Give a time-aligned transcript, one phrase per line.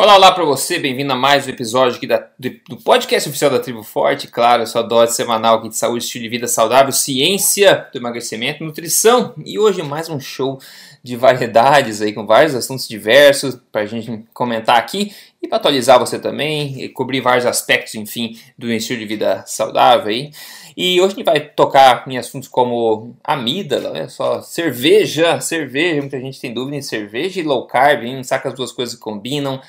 [0.00, 3.58] Olá, olá para você, bem-vindo a mais um episódio aqui da, do podcast oficial da
[3.58, 7.98] Tribo Forte, claro, sua dose semanal aqui de saúde, estilo de vida saudável, ciência do
[7.98, 10.58] emagrecimento, nutrição e hoje mais um show
[11.02, 15.98] de variedades aí com vários assuntos diversos para a gente comentar aqui e para atualizar
[15.98, 20.30] você também, cobrir vários aspectos, enfim, do estilo de vida saudável aí.
[20.74, 26.18] E hoje a gente vai tocar em assuntos como amígdala, olha só, cerveja, cerveja, muita
[26.18, 28.22] gente tem dúvida em cerveja e low carb, hein?
[28.22, 29.60] que as duas coisas combinam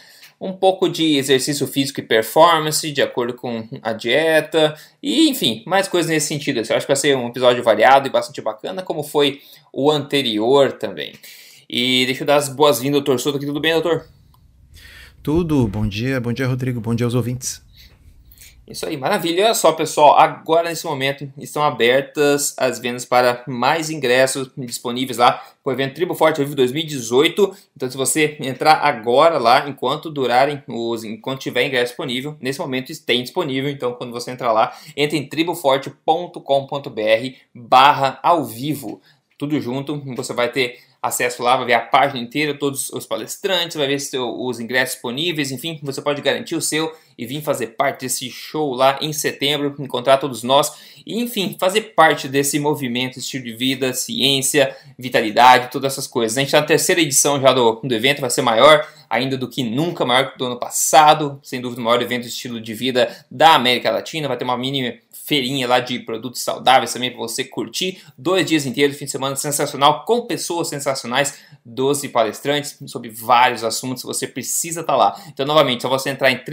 [0.42, 5.88] um pouco de exercício físico e performance, de acordo com a dieta, e enfim, mais
[5.88, 6.58] coisas nesse sentido.
[6.58, 9.40] Eu acho que vai ser um episódio variado e bastante bacana, como foi
[9.72, 11.14] o anterior também.
[11.70, 13.46] E deixa eu dar as boas-vindas, doutor Souto aqui.
[13.46, 14.08] Tudo bem, doutor?
[15.22, 15.68] Tudo.
[15.68, 16.82] Bom dia, bom dia, Rodrigo.
[16.82, 17.62] Bom dia aos ouvintes.
[18.72, 19.46] Isso aí, maravilha.
[19.46, 25.44] Olha só, pessoal, agora nesse momento estão abertas as vendas para mais ingressos disponíveis lá
[25.62, 27.54] para o evento Tribo Forte ao Vivo 2018.
[27.76, 32.94] Então, se você entrar agora lá, enquanto durarem os, enquanto tiver ingresso disponível, nesse momento
[33.06, 33.70] tem disponível.
[33.70, 36.40] Então, quando você entrar lá, entre em triboforte.com.br
[37.54, 39.02] barra ao vivo.
[39.38, 43.76] Tudo junto, você vai ter acesso lá, vai ver a página inteira, todos os palestrantes,
[43.76, 48.02] vai ver os ingressos disponíveis, enfim, você pode garantir o seu e vir fazer parte
[48.02, 50.74] desse show lá em setembro, encontrar todos nós
[51.06, 56.38] e, enfim, fazer parte desse movimento, estilo de vida, ciência, vitalidade, todas essas coisas.
[56.38, 59.50] A gente está na terceira edição já do, do evento, vai ser maior ainda do
[59.50, 62.74] que nunca, maior que do ano passado, sem dúvida o maior evento de estilo de
[62.74, 67.20] vida da América Latina, vai ter uma mini feirinha lá de produtos saudáveis também para
[67.20, 68.02] você curtir.
[68.18, 74.04] Dois dias inteiros, fim de semana sensacional, com pessoas sensacionais, 12 palestrantes sobre vários assuntos.
[74.04, 75.22] Você precisa estar tá lá.
[75.28, 76.44] Então, novamente, só você entrar em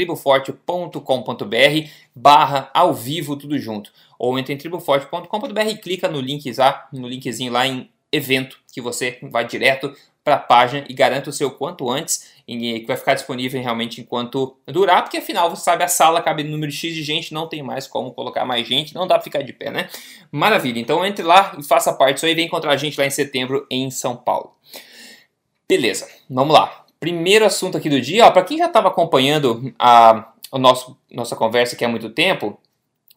[0.52, 3.92] triboforte.com.br barra ao vivo, tudo junto.
[4.18, 6.50] Ou entre em triboforte.com.br e clica no, link,
[6.92, 11.32] no linkzinho lá em evento, que você vai direto para a página e garanta o
[11.32, 15.88] seu quanto antes, que vai ficar disponível realmente enquanto durar, porque afinal, você sabe, a
[15.88, 19.06] sala cabe no número X de gente, não tem mais como colocar mais gente, não
[19.06, 19.88] dá para ficar de pé, né?
[20.30, 23.10] Maravilha, então entre lá e faça parte disso aí, vem encontrar a gente lá em
[23.10, 24.54] setembro em São Paulo.
[25.66, 26.84] Beleza, vamos lá.
[27.00, 31.74] Primeiro assunto aqui do dia, para quem já estava acompanhando a, a nosso, nossa conversa
[31.74, 32.58] aqui há muito tempo,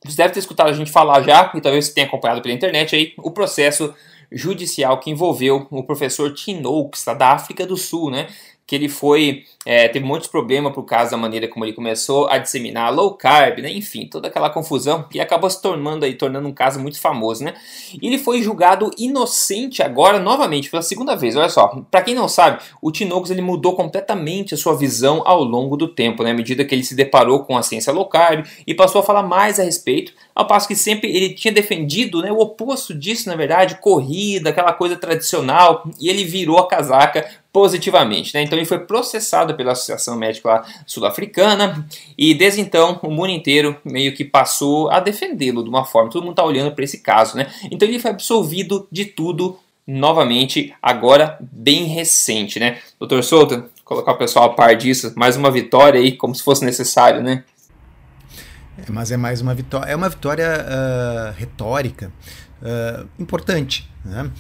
[0.03, 2.95] você deve ter escutado a gente falar já, e talvez você tenha acompanhado pela internet
[2.95, 3.93] aí, o processo
[4.31, 8.27] judicial que envolveu o professor Tim Oakes, da África do Sul, né?
[8.66, 12.38] Que ele foi é, teve muitos problemas por causa da maneira como ele começou a
[12.38, 13.72] disseminar low carb, né?
[13.72, 17.53] enfim, toda aquela confusão e acabou se tornando aí tornando um caso muito famoso, né?
[18.01, 21.35] E ele foi julgado inocente agora novamente pela segunda vez.
[21.35, 25.43] Olha só, para quem não sabe, o Tinox ele mudou completamente a sua visão ao
[25.43, 26.31] longo do tempo, né?
[26.31, 29.23] À medida que ele se deparou com a ciência low carb e passou a falar
[29.23, 33.35] mais a respeito, ao passo que sempre ele tinha defendido, né, o oposto disso, na
[33.35, 38.33] verdade, corrida, aquela coisa tradicional, e ele virou a casaca positivamente.
[38.33, 38.43] Né?
[38.43, 41.85] Então ele foi processado pela Associação Médica Sul-Africana
[42.17, 46.09] e desde então o mundo inteiro meio que passou a defendê-lo de uma forma.
[46.09, 47.35] Todo mundo está olhando para esse caso.
[47.35, 47.51] Né?
[47.69, 52.59] Então ele foi absolvido de tudo novamente, agora bem recente.
[52.59, 52.77] Né?
[52.97, 56.63] Doutor Souto, colocar o pessoal a par disso, mais uma vitória aí, como se fosse
[56.63, 57.43] necessário, né?
[58.89, 62.11] Mas é mais uma vitória, é uma vitória uh, retórica
[62.61, 64.23] uh, importante, né?
[64.23, 64.31] Uh,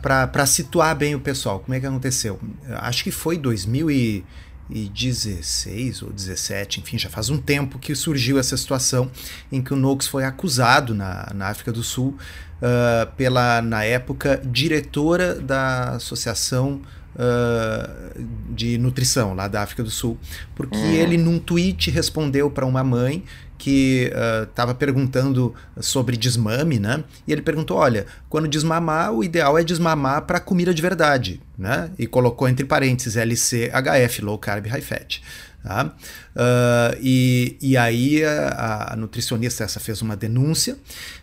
[0.00, 2.40] Para situar bem o pessoal, como é que aconteceu?
[2.78, 9.10] Acho que foi 2016 ou 17, enfim, já faz um tempo que surgiu essa situação
[9.50, 12.18] em que o Noakes foi acusado na, na África do Sul
[12.56, 16.82] uh, pela, na época, diretora da Associação
[17.16, 20.18] uh, de Nutrição lá da África do Sul,
[20.54, 20.92] porque uhum.
[20.92, 23.24] ele, num tweet, respondeu para uma mãe
[23.58, 24.12] que
[24.42, 27.02] estava uh, perguntando sobre desmame, né?
[27.26, 31.90] E ele perguntou: olha, quando desmamar, o ideal é desmamar para comida de verdade, né?
[31.98, 35.22] E colocou entre parênteses LCHF, Low Carb High Fat.
[35.66, 35.84] Tá?
[35.84, 40.74] Uh, e, e aí a, a, nutricionista essa fez uma denúncia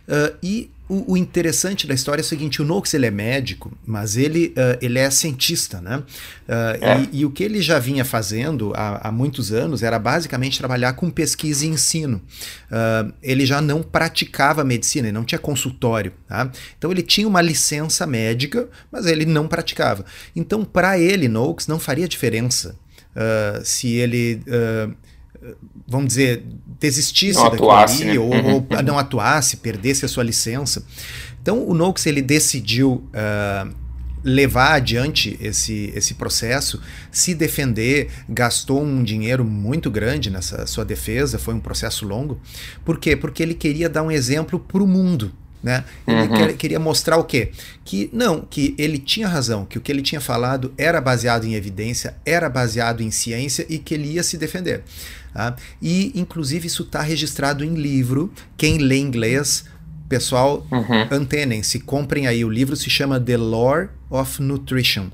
[0.06, 3.72] uh, e o, o, interessante da história é o seguinte, o Noakes ele é médico,
[3.86, 6.02] mas ele, uh, ele é cientista, né?
[6.46, 7.00] É.
[7.10, 10.92] E, e, o que ele já vinha fazendo há, há, muitos anos era basicamente trabalhar
[10.92, 12.20] com pesquisa e ensino.
[13.22, 16.52] ele já não praticava medicina, ele não tinha consultório, tá?
[16.76, 20.04] Então ele tinha uma licença médica, mas ele não praticava.
[20.36, 22.76] Então para ele, Noakes, não faria diferença
[23.14, 24.94] uh, se ele, uh,
[25.86, 26.44] vamos dizer,
[26.78, 28.18] desistisse não daquilo atuasse, ali, né?
[28.18, 30.84] ou, ou, não atuasse, perdesse a sua licença.
[31.40, 33.74] Então o Noakes ele decidiu uh,
[34.24, 36.80] levar adiante esse, esse processo,
[37.12, 42.40] se defender, gastou um dinheiro muito grande nessa sua defesa, foi um processo longo.
[42.84, 43.14] Por quê?
[43.14, 45.30] Porque ele queria dar um exemplo para o mundo.
[45.64, 45.82] Né?
[46.06, 46.28] Ele uhum.
[46.28, 47.50] quer, queria mostrar o quê?
[47.86, 51.54] Que não, que ele tinha razão, que o que ele tinha falado era baseado em
[51.54, 54.82] evidência, era baseado em ciência e que ele ia se defender.
[55.32, 55.56] Tá?
[55.80, 58.30] E, inclusive, isso está registrado em livro.
[58.58, 59.64] Quem lê inglês,
[60.06, 61.08] pessoal, uhum.
[61.10, 62.44] antenem-se, comprem aí.
[62.44, 65.06] O livro se chama The Lore of Nutrition.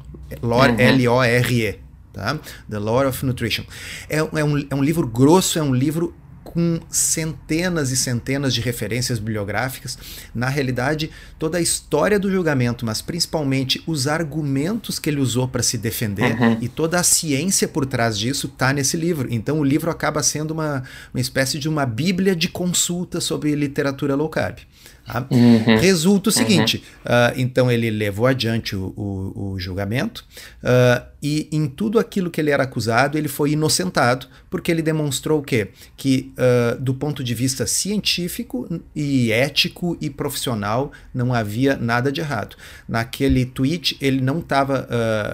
[0.42, 0.80] Lore, uhum.
[0.80, 1.78] L-O-R-E.
[2.12, 2.40] Tá?
[2.68, 3.62] The Lore of Nutrition.
[4.08, 6.12] É, é, um, é um livro grosso, é um livro
[6.52, 9.96] com centenas e centenas de referências bibliográficas.
[10.34, 15.62] Na realidade, toda a história do julgamento, mas principalmente os argumentos que ele usou para
[15.62, 16.58] se defender uhum.
[16.60, 19.28] e toda a ciência por trás disso está nesse livro.
[19.30, 20.82] Então, o livro acaba sendo uma,
[21.14, 24.58] uma espécie de uma bíblia de consulta sobre literatura low carb.
[25.06, 25.26] Tá?
[25.30, 25.76] Uhum.
[25.78, 27.12] Resulta o seguinte: uhum.
[27.12, 30.24] uh, então ele levou adiante o, o, o julgamento,
[30.62, 35.40] uh, e em tudo aquilo que ele era acusado, ele foi inocentado, porque ele demonstrou
[35.40, 35.68] o quê?
[35.96, 42.20] Que, uh, do ponto de vista científico e ético e profissional, não havia nada de
[42.20, 42.56] errado.
[42.88, 44.88] Naquele tweet, ele não estava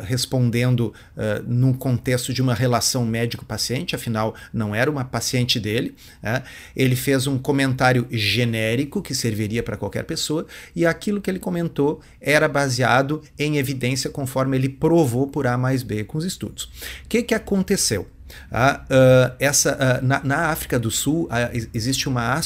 [0.04, 5.94] respondendo uh, contexto de uma relação médico-paciente, afinal, não era uma paciente dele.
[6.22, 6.42] Né?
[6.74, 12.00] Ele fez um comentário genérico que serviria para qualquer pessoa, e aquilo que ele comentou
[12.20, 16.64] era baseado em evidência conforme ele provou por A mais B com os estudos.
[17.04, 18.08] O que, que aconteceu?
[18.50, 22.40] Ah, uh, essa, uh, na, na, África do Sul uh, existe uma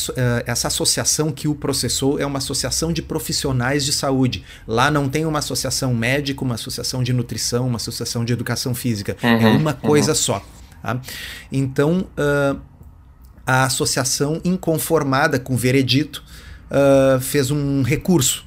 [0.46, 4.44] essa associação que o processou é uma associação de profissionais de saúde.
[4.66, 9.16] Lá não tem uma associação médica, uma associação de nutrição, uma associação de educação física.
[9.22, 10.16] É uhum, é uma coisa uhum.
[10.16, 10.44] só.
[10.82, 11.00] Tá?
[11.50, 12.06] Então
[13.46, 16.22] a associação inconformada com o veredito
[17.20, 18.46] fez um recurso.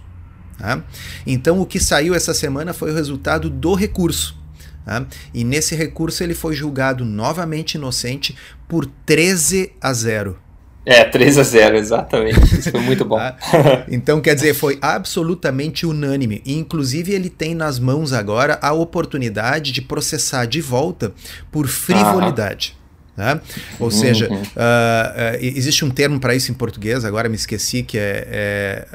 [0.57, 0.81] Tá?
[1.27, 4.42] Então, o que saiu essa semana foi o resultado do recurso.
[4.85, 5.05] Tá?
[5.33, 8.35] E nesse recurso ele foi julgado novamente inocente
[8.67, 10.37] por 13 a 0.
[10.85, 12.59] É, 3 a 0, exatamente.
[12.59, 13.13] Isso foi muito bom.
[13.23, 13.85] Tá?
[13.89, 16.41] então, quer dizer, foi absolutamente unânime.
[16.45, 21.13] E, inclusive, ele tem nas mãos agora a oportunidade de processar de volta
[21.51, 22.75] por frivolidade.
[23.15, 23.39] Né?
[23.79, 27.97] Ou seja, uh, uh, existe um termo para isso em português, agora me esqueci, que
[27.97, 28.87] é, é,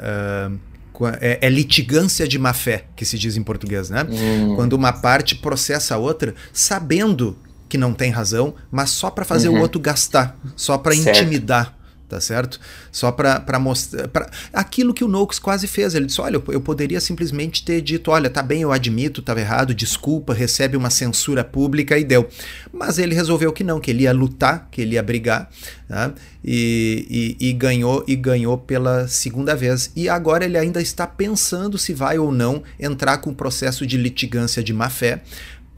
[0.51, 0.59] uh,
[1.07, 3.89] é, é, litigância de má fé, que se diz em português.
[3.89, 4.03] Né?
[4.03, 4.55] Uhum.
[4.55, 7.37] Quando uma parte processa a outra sabendo
[7.67, 9.57] que não tem razão, mas só para fazer uhum.
[9.57, 11.78] o outro gastar, só para intimidar
[12.09, 12.59] tá certo?
[12.91, 14.07] Só para mostrar.
[14.07, 14.29] Pra...
[14.51, 15.93] Aquilo que o Noakes quase fez.
[15.93, 19.73] Ele disse: olha, eu, poderia simplesmente ter dito: olha, tá bem, eu admito, estava errado,
[19.73, 22.27] desculpa, recebe uma censura pública e deu.
[22.73, 25.49] Mas ele resolveu que não, que ele ia lutar, que ele ia brigar,
[25.87, 26.13] tá?
[26.43, 29.91] e, e, e ganhou, e ganhou pela segunda vez.
[29.95, 33.97] E agora ele ainda está pensando se vai ou não entrar com o processo de
[33.97, 35.21] litigância de má fé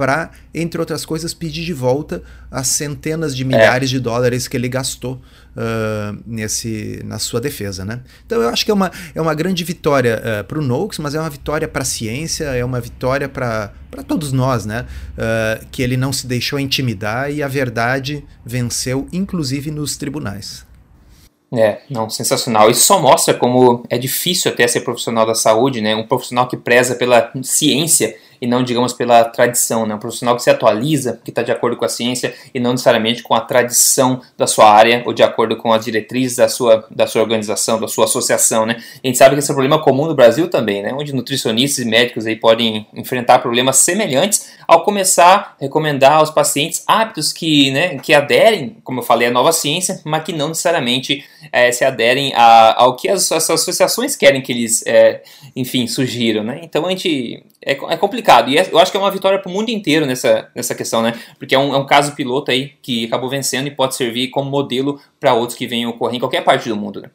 [0.02, 3.94] para, entre outras coisas, pedir de volta as centenas de milhares é.
[3.94, 5.22] de dólares que ele gastou
[5.56, 7.86] uh, nesse, na sua defesa.
[7.86, 8.02] Né?
[8.26, 11.14] Então eu acho que é uma, é uma grande vitória uh, para o Noakes, mas
[11.14, 13.70] é uma vitória para a ciência, é uma vitória para
[14.08, 14.88] todos nós, né?
[15.14, 20.66] Uh, que ele não se deixou intimidar e a verdade venceu, inclusive nos tribunais.
[21.54, 22.72] É, não, sensacional.
[22.72, 25.96] Isso só mostra como é difícil até ser profissional da saúde, né?
[25.96, 29.94] Um profissional que preza pela ciência e não, digamos, pela tradição, né?
[29.94, 33.22] Um profissional que se atualiza, que está de acordo com a ciência e não necessariamente
[33.22, 37.06] com a tradição da sua área ou de acordo com as diretrizes da sua, da
[37.06, 38.82] sua organização, da sua associação, né?
[39.04, 40.92] A gente sabe que esse é um problema comum no Brasil também, né?
[40.94, 46.84] Onde nutricionistas e médicos aí podem enfrentar problemas semelhantes ao começar a recomendar aos pacientes
[46.88, 51.24] hábitos que, né, que aderem, como eu falei, à nova ciência, mas que não necessariamente
[51.52, 55.22] é, se aderem a, ao que as, as, associações querem que eles, é,
[55.56, 56.62] enfim, sugiram, né?
[56.64, 58.50] Então a gente é, é complicado.
[58.50, 61.02] E é, eu acho que é uma vitória para o mundo inteiro nessa, nessa questão,
[61.02, 61.14] né?
[61.38, 64.50] Porque é um, é um caso piloto aí que acabou vencendo e pode servir como
[64.50, 67.10] modelo para outros que venham ocorrer em qualquer parte do mundo, né?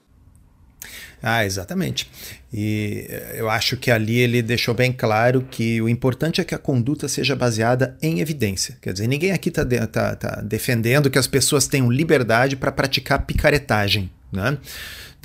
[1.23, 2.09] Ah, exatamente.
[2.53, 6.59] E eu acho que ali ele deixou bem claro que o importante é que a
[6.59, 8.77] conduta seja baseada em evidência.
[8.81, 12.71] Quer dizer, ninguém aqui está de, tá, tá defendendo que as pessoas tenham liberdade para
[12.71, 14.11] praticar picaretagem.
[14.31, 14.59] Né?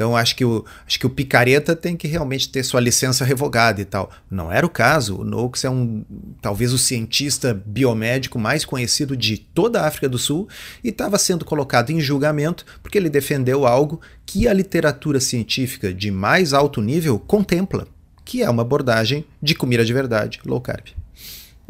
[0.02, 3.80] Então acho que, o, acho que o picareta tem que realmente ter sua licença revogada
[3.80, 4.10] e tal.
[4.32, 5.22] Não era o caso.
[5.22, 6.04] O Noakes é um
[6.42, 10.50] talvez o cientista biomédico mais conhecido de toda a África do Sul
[10.84, 16.10] e estava sendo colocado em julgamento porque ele defendeu algo que a literatura científica de
[16.10, 17.88] mais alto nível contempla,
[18.26, 20.88] que é uma abordagem de comida de verdade, low carb.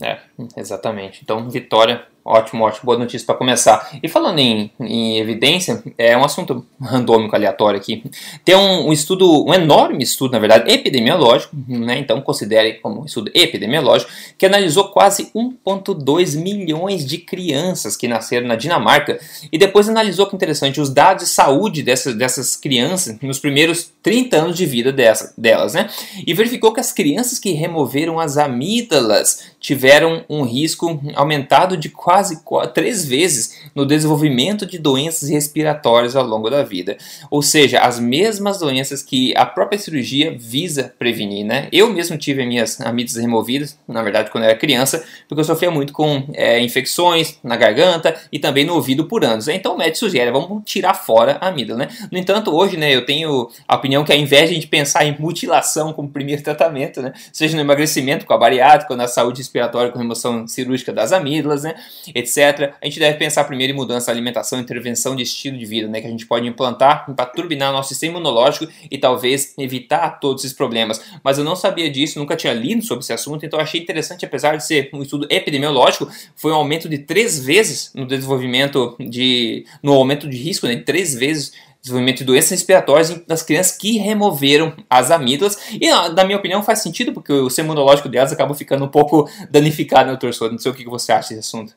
[0.02, 0.20] É,
[0.56, 1.22] Exatamente.
[1.24, 3.98] Então, vitória Ótimo, ótimo, boa notícia para começar.
[4.02, 8.04] E falando em, em, evidência, é um assunto randômico, aleatório aqui.
[8.46, 11.98] Tem um, um, estudo, um enorme estudo, na verdade, epidemiológico, né?
[11.98, 18.48] então considere como um estudo epidemiológico, que analisou quase 1,2 milhões de crianças que nasceram
[18.48, 19.20] na Dinamarca
[19.52, 24.38] e depois analisou, que interessante, os dados de saúde dessas, dessas crianças nos primeiros 30
[24.38, 25.90] anos de vida dessa, delas, né?
[26.26, 32.42] E verificou que as crianças que removeram as amígdalas tiveram um risco aumentado de quase
[32.74, 36.98] três vezes no desenvolvimento de doenças respiratórias ao longo da vida.
[37.30, 41.46] Ou seja, as mesmas doenças que a própria cirurgia visa prevenir.
[41.46, 41.68] Né?
[41.72, 45.92] Eu mesmo tive minhas amígdalas removidas, na verdade, quando era criança, porque eu sofria muito
[45.92, 49.50] com é, infecções na garganta e também no ouvido por anos.
[49.50, 51.80] Então o médico sugere, vamos tirar fora a amígdala.
[51.80, 51.88] Né?
[52.10, 55.04] No entanto, hoje né, eu tenho a opinião que ao invés de a gente pensar
[55.04, 59.40] em mutilação como primeiro tratamento, né, seja no emagrecimento com a bariátrica ou na saúde
[59.40, 61.76] respiratória com remoção cirúrgica das amígdalas, né,
[62.14, 62.74] etc.
[62.82, 66.02] A gente deve pensar primeiro em mudança da alimentação, intervenção de estilo de vida, né,
[66.02, 70.56] que a gente pode implantar para turbinar nosso sistema imunológico e talvez evitar todos esses
[70.56, 71.02] problemas.
[71.24, 74.56] Mas eu não sabia disso, nunca tinha lido sobre esse assunto, então achei interessante, apesar
[74.56, 79.94] de ser um estudo epidemiológico, foi um aumento de três vezes no desenvolvimento de, no
[79.94, 85.10] aumento de risco, né, três vezes desenvolvimento de doenças respiratórias das crianças que removeram as
[85.10, 85.58] amígdalas.
[85.72, 89.30] E, na minha opinião, faz sentido, porque o sistema imunológico delas acabou ficando um pouco
[89.50, 90.52] danificado no torcedor.
[90.52, 91.74] Não sei o que você acha desse assunto.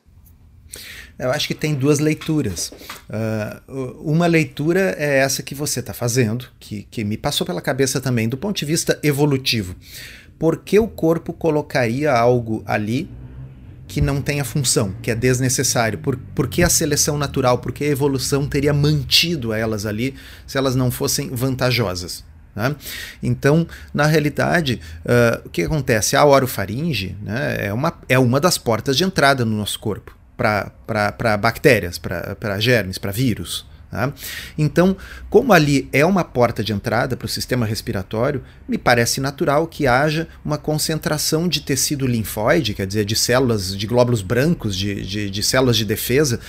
[1.17, 2.71] Eu acho que tem duas leituras.
[3.09, 8.01] Uh, uma leitura é essa que você está fazendo, que, que me passou pela cabeça
[8.01, 9.75] também, do ponto de vista evolutivo.
[10.37, 13.09] Por que o corpo colocaria algo ali
[13.87, 15.99] que não tenha função, que é desnecessário.
[15.99, 20.15] Por, por que a seleção natural, por que a evolução teria mantido elas ali
[20.47, 22.23] se elas não fossem vantajosas?
[22.55, 22.75] Né?
[23.21, 26.15] Então, na realidade, uh, o que acontece?
[26.15, 31.37] A orofaringe né, é, uma, é uma das portas de entrada no nosso corpo para
[31.37, 33.65] bactérias, para germes, para vírus.
[33.89, 34.11] Tá?
[34.57, 34.97] Então,
[35.29, 39.87] como ali é uma porta de entrada para o sistema respiratório, me parece natural que
[39.87, 45.29] haja uma concentração de tecido linfóide, quer dizer, de células, de glóbulos brancos, de, de,
[45.29, 46.39] de células de defesa,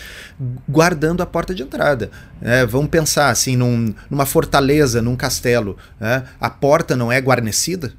[0.69, 2.11] guardando a porta de entrada.
[2.41, 5.77] É, vamos pensar assim, num, numa fortaleza, num castelo.
[6.01, 7.93] É, a porta não é guarnecida?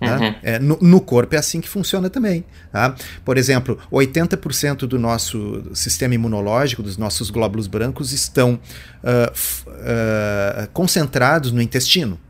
[0.00, 0.16] Né?
[0.16, 0.34] Uhum.
[0.42, 2.44] É, no, no, corpo é assim que funciona também.
[2.70, 2.94] Tá?
[3.24, 11.50] Por exemplo, 80% do nosso sistema imunológico, dos nossos glóbulos brancos, estão uh, uh, concentrados
[11.50, 12.20] no intestino.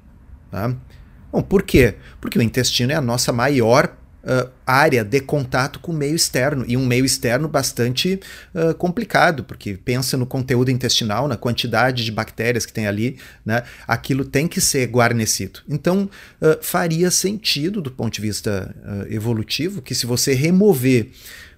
[0.51, 0.73] Tá?
[1.33, 1.97] Bom, por quê?
[2.21, 3.97] Porque o intestino é a nossa maior
[4.27, 8.21] uh, área de contato com o meio externo, e um meio externo bastante
[8.55, 13.63] uh, complicado, porque pensa no conteúdo intestinal, na quantidade de bactérias que tem ali, né?
[13.87, 15.61] aquilo tem que ser guarnecido.
[15.69, 18.75] Então, uh, faria sentido, do ponto de vista
[19.09, 21.11] evolutivo, que se você remover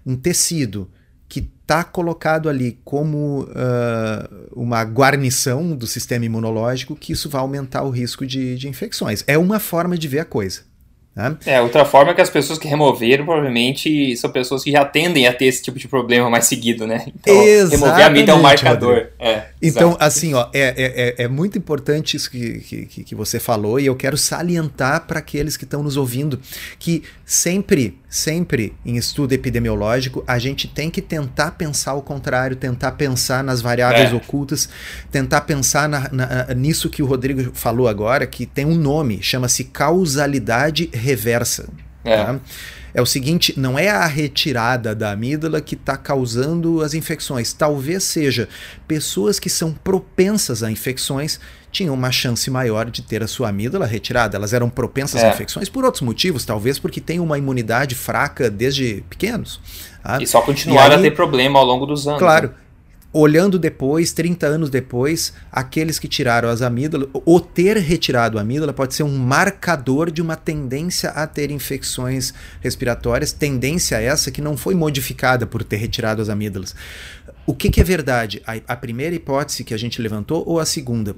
[0.05, 0.91] um tecido
[1.29, 7.83] que está colocado ali como uh, uma guarnição do sistema imunológico, que isso vai aumentar
[7.83, 9.23] o risco de, de infecções.
[9.27, 10.63] É uma forma de ver a coisa.
[11.19, 11.37] Né?
[11.47, 15.27] É, outra forma é que as pessoas que removeram provavelmente são pessoas que já tendem
[15.27, 17.07] a ter esse tipo de problema mais seguido, né?
[17.09, 19.09] Então, Exatamente, remover a mídia é um marcador.
[19.19, 23.41] É, então, assim, ó, é, é, é, é muito importante isso que, que, que você
[23.41, 26.41] falou e eu quero salientar para aqueles que estão nos ouvindo
[26.79, 32.93] que sempre, sempre em estudo epidemiológico, a gente tem que tentar pensar o contrário, tentar
[32.93, 34.15] pensar nas variáveis é.
[34.15, 34.69] ocultas,
[35.11, 39.65] tentar pensar na, na, nisso que o Rodrigo falou agora, que tem um nome, chama-se
[39.65, 41.69] causalidade reversa.
[42.05, 42.25] É.
[42.25, 42.41] Tá?
[42.95, 47.53] é o seguinte: não é a retirada da amígdala que está causando as infecções.
[47.53, 48.49] Talvez seja
[48.87, 51.39] pessoas que são propensas a infecções
[51.71, 54.37] tinham uma chance maior de ter a sua amígdala retirada.
[54.37, 55.29] Elas eram propensas é.
[55.29, 59.61] a infecções por outros motivos, talvez porque têm uma imunidade fraca desde pequenos.
[60.03, 60.19] Tá?
[60.21, 62.19] E só continuaram a ter problema ao longo dos anos.
[62.19, 62.49] Claro.
[62.49, 62.55] Né?
[63.13, 68.73] olhando depois, 30 anos depois, aqueles que tiraram as amígdalas, ou ter retirado a amígdala
[68.73, 74.57] pode ser um marcador de uma tendência a ter infecções respiratórias, tendência essa que não
[74.57, 76.75] foi modificada por ter retirado as amígdalas.
[77.47, 78.43] O que, que é verdade?
[78.47, 81.17] A, a, primeira hipótese que a gente levantou ou a segunda?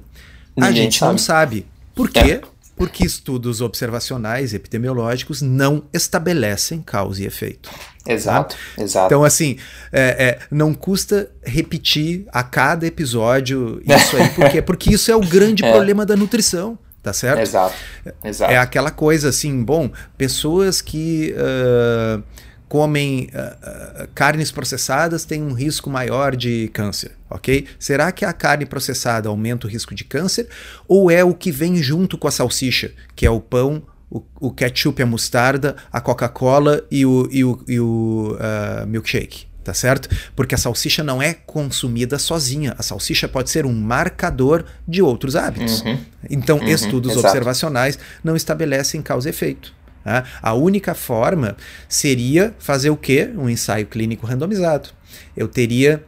[0.55, 1.11] Ninguém a gente sabe.
[1.11, 1.65] não sabe.
[1.95, 2.19] Por quê?
[2.19, 2.41] É.
[2.75, 7.69] Porque estudos observacionais epidemiológicos não estabelecem causa e efeito.
[8.07, 8.81] Exato, tá?
[8.81, 9.05] exato.
[9.05, 9.57] Então, assim,
[9.91, 15.21] é, é, não custa repetir a cada episódio isso aí, porque, porque isso é o
[15.21, 15.71] grande é.
[15.71, 17.41] problema da nutrição, tá certo?
[17.41, 17.75] Exato,
[18.23, 18.51] exato.
[18.51, 21.35] É aquela coisa assim, bom, pessoas que.
[21.37, 22.23] Uh,
[22.71, 27.67] comem uh, uh, carnes processadas têm um risco maior de câncer, ok?
[27.77, 30.47] Será que a carne processada aumenta o risco de câncer
[30.87, 34.51] ou é o que vem junto com a salsicha, que é o pão o, o
[34.51, 40.09] ketchup, a mostarda, a Coca-Cola e o, e o, e o uh, milkshake tá certo?
[40.35, 42.73] Porque a salsicha não é consumida sozinha.
[42.79, 45.81] A salsicha pode ser um marcador de outros hábitos.
[45.81, 45.99] Uhum.
[46.29, 46.67] Então, uhum.
[46.67, 47.27] estudos Exato.
[47.27, 49.71] observacionais não estabelecem causa e efeito.
[50.03, 50.23] Tá?
[50.41, 51.55] A única forma
[51.87, 53.29] seria fazer o quê?
[53.35, 54.89] Um ensaio clínico randomizado.
[55.35, 56.03] Eu teria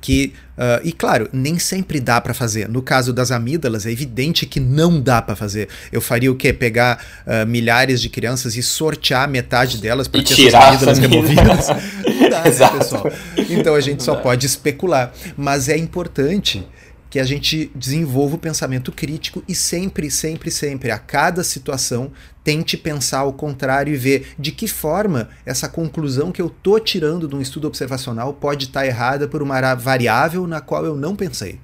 [0.00, 2.68] que uh, e claro nem sempre dá para fazer.
[2.68, 5.68] No caso das amígdalas é evidente que não dá para fazer.
[5.90, 10.46] Eu faria o que pegar uh, milhares de crianças e sortear metade delas para ter
[10.46, 11.68] essas amígdalas removidas?
[12.20, 13.12] Não dá né, pessoal?
[13.48, 15.12] Então a gente só pode especular.
[15.36, 16.66] Mas é importante
[17.10, 22.12] que a gente desenvolva o pensamento crítico e sempre, sempre, sempre, a cada situação,
[22.44, 27.26] tente pensar ao contrário e ver de que forma essa conclusão que eu tô tirando
[27.26, 31.16] de um estudo observacional pode estar tá errada por uma variável na qual eu não
[31.16, 31.58] pensei.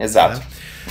[0.00, 0.38] Exato.
[0.38, 0.46] Né?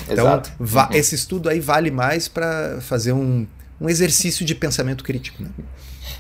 [0.08, 0.52] Então, Exato.
[0.60, 0.96] Uhum.
[0.98, 3.48] esse estudo aí vale mais para fazer um,
[3.82, 5.42] um exercício de pensamento crítico.
[5.42, 5.50] Né?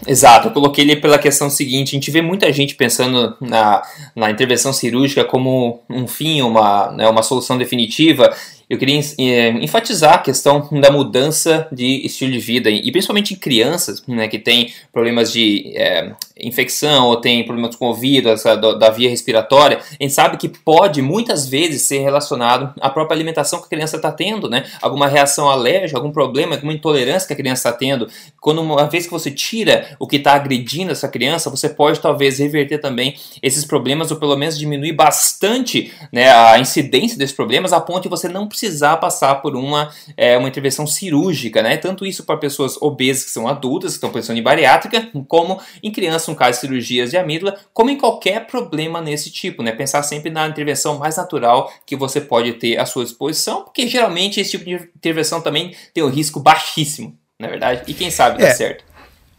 [0.05, 3.81] Exato, eu coloquei ele pela questão seguinte: a gente vê muita gente pensando na,
[4.15, 8.33] na intervenção cirúrgica como um fim, uma, né, uma solução definitiva,
[8.69, 13.37] eu queria é, enfatizar a questão da mudança de estilo de vida, e principalmente em
[13.37, 18.73] crianças né, que têm problemas de é, infecção ou têm problemas com o ouvido, da,
[18.73, 19.77] da, via respiratória.
[19.77, 23.97] A gente sabe que pode muitas vezes ser relacionado à própria alimentação que a criança
[23.97, 24.65] está tendo, né?
[24.81, 28.07] alguma reação alérgica, algum problema, alguma intolerância que a criança está tendo.
[28.41, 32.39] Quando uma vez que você tira o que está agredindo essa criança, você pode talvez
[32.39, 37.79] reverter também esses problemas ou pelo menos diminuir bastante né, a incidência desses problemas a
[37.79, 41.75] ponto de você não precisar passar por uma, é, uma intervenção cirúrgica, né?
[41.75, 45.91] Tanto isso para pessoas obesas que são adultas, que estão pensando em bariátrica, como em
[45.91, 49.71] crianças, no caso de cirurgias de amígdala, como em qualquer problema nesse tipo, né?
[49.71, 54.39] Pensar sempre na intervenção mais natural que você pode ter à sua disposição, porque geralmente
[54.39, 58.37] esse tipo de intervenção também tem um risco baixíssimo, na é verdade, e quem sabe
[58.39, 58.53] dá é.
[58.53, 58.92] certo.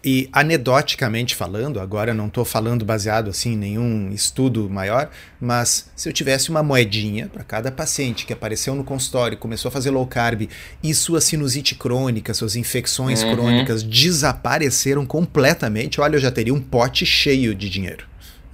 [0.04, 5.08] E anedoticamente falando, agora eu não estou falando baseado assim em nenhum estudo maior,
[5.40, 9.72] mas se eu tivesse uma moedinha para cada paciente que apareceu no consultório, começou a
[9.72, 10.46] fazer low carb
[10.82, 13.34] e sua sinusite crônica, suas infecções uhum.
[13.34, 18.04] crônicas desapareceram completamente, olha, eu já teria um pote cheio de dinheiro.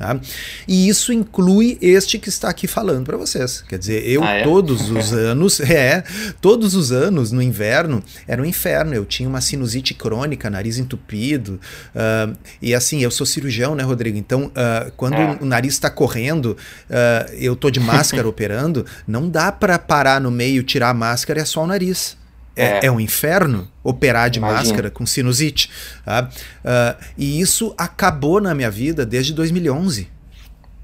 [0.00, 0.18] Tá?
[0.66, 3.62] E isso inclui este que está aqui falando para vocês.
[3.68, 4.44] Quer dizer, eu ah, é?
[4.44, 6.02] todos os anos, é,
[6.40, 8.94] todos os anos no inverno era um inferno.
[8.94, 11.60] Eu tinha uma sinusite crônica, nariz entupido.
[11.94, 14.16] Uh, e assim, eu sou cirurgião, né, Rodrigo?
[14.16, 15.36] Então, uh, quando é.
[15.38, 16.56] o nariz está correndo,
[16.88, 21.40] uh, eu tô de máscara operando, não dá para parar no meio, tirar a máscara
[21.40, 22.16] e é só o nariz.
[22.60, 24.58] É, é, é, um inferno operar de Imagina.
[24.58, 25.70] máscara com sinusite.
[26.04, 26.28] Tá?
[26.64, 30.08] Uh, e isso acabou na minha vida desde 2011.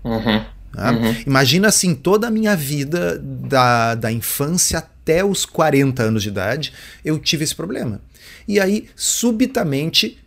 [0.05, 0.45] Uhum.
[0.73, 0.93] Tá?
[0.93, 1.17] Uhum.
[1.27, 6.73] Imagina assim, toda a minha vida, da, da infância até os 40 anos de idade,
[7.05, 8.01] eu tive esse problema.
[8.47, 10.19] E aí, subitamente,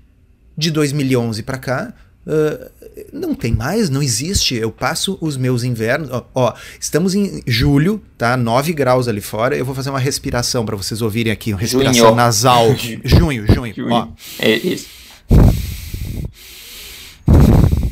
[0.58, 1.94] de 2011 para cá,
[2.30, 2.70] Uh,
[3.12, 4.54] não tem mais, não existe.
[4.54, 6.10] Eu passo os meus invernos.
[6.12, 8.38] Ó, ó, estamos em julho, tá?
[8.38, 9.58] 9 graus ali fora.
[9.58, 12.16] Eu vou fazer uma respiração para vocês ouvirem aqui, uma respiração junho.
[12.16, 12.76] nasal.
[13.04, 13.74] junho, junho.
[13.74, 13.92] junho.
[13.92, 14.08] Ó.
[14.38, 14.88] É isso.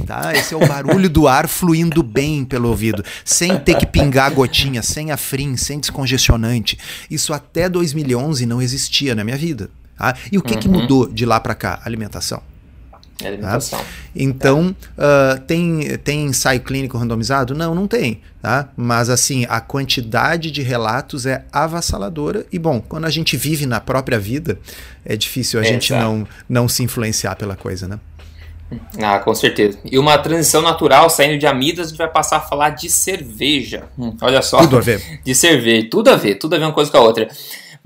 [0.05, 0.33] Tá?
[0.33, 4.81] Esse é o barulho do ar fluindo bem pelo ouvido, sem ter que pingar gotinha,
[4.83, 6.77] sem afrim, sem descongestionante.
[7.09, 9.69] Isso até 2011 não existia na minha vida.
[9.97, 10.15] Tá?
[10.31, 10.59] E o que, uhum.
[10.59, 11.81] que mudou de lá para cá?
[11.83, 12.41] Alimentação.
[13.21, 13.79] É alimentação.
[13.79, 13.85] Tá?
[14.15, 15.35] Então, é.
[15.35, 17.55] uh, tem, tem ensaio clínico randomizado?
[17.55, 18.21] Não, não tem.
[18.41, 18.69] Tá?
[18.75, 22.45] Mas, assim, a quantidade de relatos é avassaladora.
[22.51, 24.59] E, bom, quando a gente vive na própria vida,
[25.03, 27.99] é difícil a é, gente não, não se influenciar pela coisa, né?
[29.01, 29.79] Ah, com certeza.
[29.85, 33.83] E uma transição natural, saindo de amidas, a gente vai passar a falar de cerveja.
[33.97, 34.59] Hum, olha só.
[34.59, 35.01] Tudo a ver.
[35.23, 35.87] De cerveja.
[35.89, 37.27] Tudo a ver, tudo a ver uma coisa com a outra.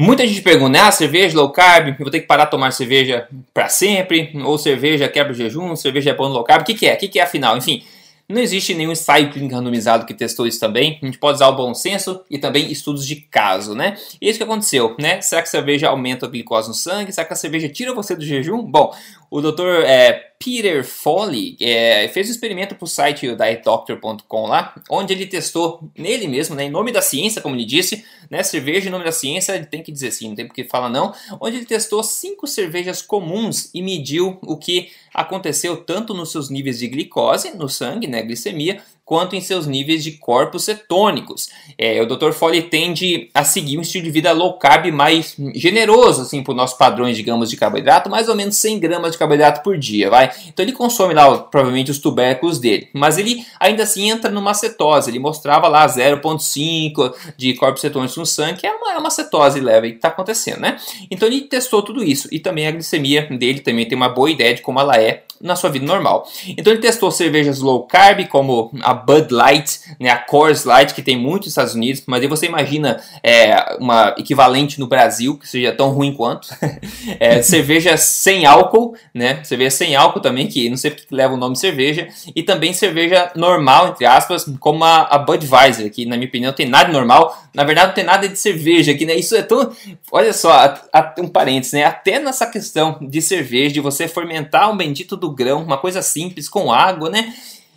[0.01, 0.79] Muita gente pergunta, né?
[0.79, 4.57] Ah, cerveja low carb, eu vou ter que parar de tomar cerveja para sempre, ou
[4.57, 6.95] cerveja quebra o jejum, cerveja é bom no low carb, o que, que é?
[6.95, 7.55] O que, que é afinal?
[7.55, 7.83] Enfim,
[8.31, 10.99] não existe nenhum ensaio clínico randomizado que testou isso também.
[11.01, 13.97] A gente pode usar o bom senso e também estudos de caso, né?
[14.19, 15.21] E isso que aconteceu, né?
[15.21, 17.11] Será que a cerveja aumenta a glicose no sangue?
[17.11, 18.63] Será que a cerveja tira você do jejum?
[18.63, 18.93] Bom,
[19.29, 25.13] o doutor é, Peter Foley é, fez um experimento para o site dietdoctor.com lá, onde
[25.13, 28.91] ele testou nele mesmo, né, em nome da ciência, como ele disse, né, cerveja em
[28.91, 31.65] nome da ciência, ele tem que dizer sim, não tem porque fala não, onde ele
[31.65, 37.55] testou cinco cervejas comuns e mediu o que aconteceu tanto nos seus níveis de glicose
[37.55, 41.49] no sangue, né, glicemia, quanto em seus níveis de corpos cetônicos.
[41.77, 42.31] É, o Dr.
[42.31, 46.77] Foley tende a seguir um estilo de vida low carb mais generoso, assim, por nossos
[46.77, 50.31] padrões, digamos, de carboidrato, mais ou menos 100 gramas de carboidrato por dia, vai?
[50.47, 55.11] Então ele consome lá, provavelmente, os tubérculos dele, mas ele ainda assim entra numa cetose,
[55.11, 59.59] ele mostrava lá 0,5 de corpos cetônicos no sangue, que é uma, é uma cetose
[59.59, 60.77] leve que está acontecendo, né?
[61.11, 64.55] Então ele testou tudo isso, e também a glicemia dele também tem uma boa ideia
[64.55, 66.27] de como ela é na sua vida normal.
[66.47, 71.01] Então ele testou cervejas low carb, como a Bud Light, né, a Coors Light, que
[71.01, 75.47] tem muito nos Estados Unidos, mas aí você imagina é, uma equivalente no Brasil, que
[75.47, 76.47] seja tão ruim quanto.
[77.19, 79.43] é, cerveja sem álcool, né?
[79.43, 83.31] Cerveja sem álcool também, que não sei porque leva o nome cerveja, e também cerveja
[83.35, 86.93] normal, entre aspas, como a, a Budweiser, que na minha opinião não tem nada de
[86.93, 87.37] normal.
[87.53, 89.15] Na verdade, não tem nada de cerveja aqui, né?
[89.15, 89.71] Isso é tão.
[90.11, 91.83] Olha só, a, a, um parênteses, né?
[91.83, 96.47] Até nessa questão de cerveja, de você fermentar um bendito do grão, uma coisa simples,
[96.47, 97.33] com água, né?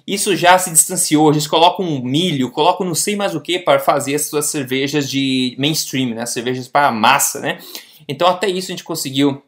[0.06, 4.14] Isso já se distanciou, eles colocam milho, colocam não sei mais o que para fazer
[4.14, 6.26] as suas cervejas de mainstream, né?
[6.26, 7.58] Cervejas para massa, né?
[8.06, 9.42] Então até isso a gente conseguiu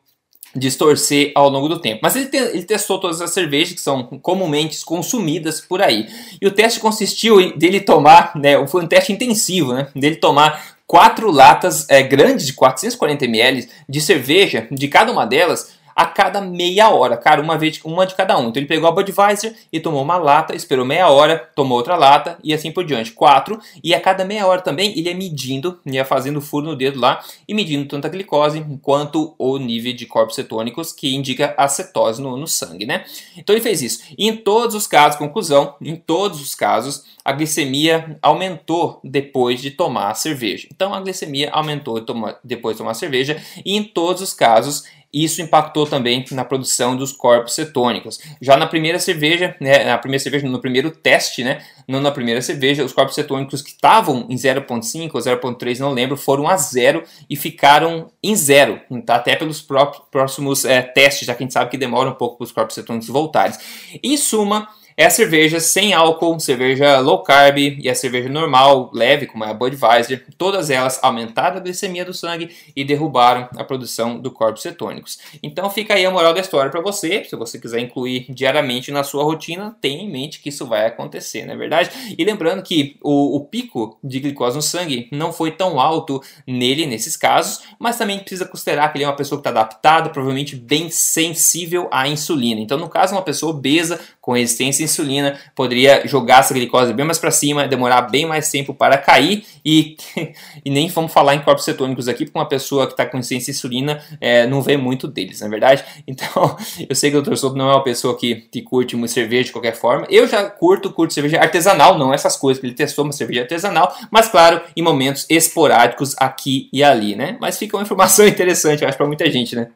[0.55, 2.01] distorcer ao longo do tempo.
[2.03, 6.09] Mas ele, te, ele, testou todas as cervejas que são comumente consumidas por aí.
[6.41, 11.31] E o teste consistiu dele tomar, né, foi um teste intensivo, né, dele tomar quatro
[11.31, 16.91] latas é, grandes de 440 ml de cerveja, de cada uma delas, a cada meia
[16.91, 18.49] hora, cara, uma vez uma de cada um.
[18.49, 22.37] Então ele pegou a Budweiser e tomou uma lata, esperou meia hora, tomou outra lata
[22.45, 23.13] e assim por diante.
[23.13, 23.59] Quatro.
[23.83, 27.25] E a cada meia hora também ele ia medindo, ia fazendo furo no dedo lá
[27.49, 32.21] e medindo tanto a glicose quanto o nível de corpos cetônicos que indica a cetose
[32.21, 33.07] no, no sangue, né?
[33.35, 34.03] Então ele fez isso.
[34.19, 39.71] E em todos os casos, conclusão, em todos os casos, a glicemia aumentou depois de
[39.71, 40.69] tomar a cerveja.
[40.71, 42.05] Então a glicemia aumentou
[42.45, 46.97] depois de tomar a cerveja e em todos os casos isso impactou também na produção
[46.97, 48.19] dos corpos cetônicos.
[48.41, 52.43] Já na primeira cerveja, né, na primeira cerveja, no primeiro teste, né, não na primeira
[52.43, 57.03] cerveja, os corpos cetônicos que estavam em 0.5 ou 0.3, não lembro, foram a zero
[57.31, 59.17] e ficaram em zero, tá?
[59.17, 59.63] até pelos
[60.11, 62.75] próximos é, testes, já que a gente sabe que demora um pouco para os corpos
[62.75, 63.57] cetônicos voltarem.
[64.03, 69.27] Em suma, é a cerveja sem álcool, cerveja low carb e a cerveja normal, leve,
[69.27, 70.25] como é a Budweiser.
[70.39, 75.19] Todas elas aumentaram a glicemia do sangue e derrubaram a produção do corpos cetônicos.
[75.43, 77.25] Então fica aí a moral da história para você.
[77.25, 81.45] Se você quiser incluir diariamente na sua rotina, tenha em mente que isso vai acontecer,
[81.45, 81.91] não é verdade?
[82.17, 86.87] E lembrando que o, o pico de glicose no sangue não foi tão alto nele
[86.87, 90.57] nesses casos, mas também precisa considerar que ele é uma pessoa que está adaptada, provavelmente
[90.57, 92.61] bem sensível à insulina.
[92.61, 97.07] Então, no caso, uma pessoa obesa com resistência à insulina poderia jogar essa glicose bem
[97.07, 99.97] mais para cima, demorar bem mais tempo para cair e,
[100.65, 103.53] e nem vamos falar em corpos cetônicos aqui, porque uma pessoa que está com resistência
[103.53, 105.85] à insulina é, não vê muito deles, na é verdade?
[106.09, 106.57] Então,
[106.89, 107.37] eu sei que o Dr.
[107.37, 110.07] Souto não é uma pessoa que, que curte muito cerveja de qualquer forma.
[110.09, 113.95] Eu já curto, curto cerveja artesanal, não essas coisas que ele testou, uma cerveja artesanal,
[114.11, 117.37] mas claro, em momentos esporádicos aqui e ali, né?
[117.41, 119.69] Mas fica uma informação interessante, eu acho, para muita gente, né?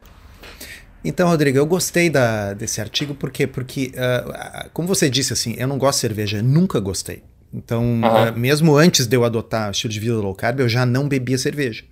[1.03, 3.47] Então, Rodrigo, eu gostei da, desse artigo, por quê?
[3.47, 7.23] Porque, uh, como você disse, assim, eu não gosto de cerveja, nunca gostei.
[7.53, 8.01] Então, uhum.
[8.01, 11.07] uh, mesmo antes de eu adotar o estilo de vida low carb, eu já não
[11.07, 11.83] bebia cerveja.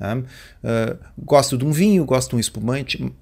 [0.00, 3.12] Uh, gosto de um vinho, gosto de um espumante,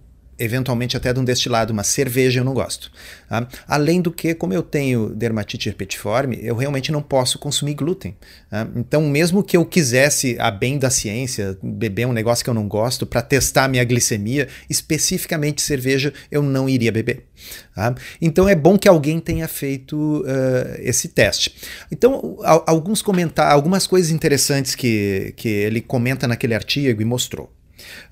[0.40, 2.90] eventualmente até de um destilado, mas cerveja eu não gosto.
[3.28, 3.46] Tá?
[3.68, 8.16] Além do que, como eu tenho dermatite herpetiforme, eu realmente não posso consumir glúten.
[8.48, 8.66] Tá?
[8.74, 12.66] Então, mesmo que eu quisesse, a bem da ciência, beber um negócio que eu não
[12.66, 17.26] gosto para testar minha glicemia, especificamente cerveja, eu não iria beber.
[17.74, 17.94] Tá?
[18.20, 21.54] Então é bom que alguém tenha feito uh, esse teste.
[21.90, 27.50] Então, alguns comentar, algumas coisas interessantes que, que ele comenta naquele artigo e mostrou.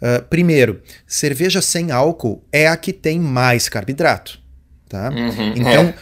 [0.01, 4.41] Uh, primeiro, cerveja sem álcool é a que tem mais carboidrato.
[4.89, 5.11] Tá?
[5.11, 5.95] Uhum, então, é.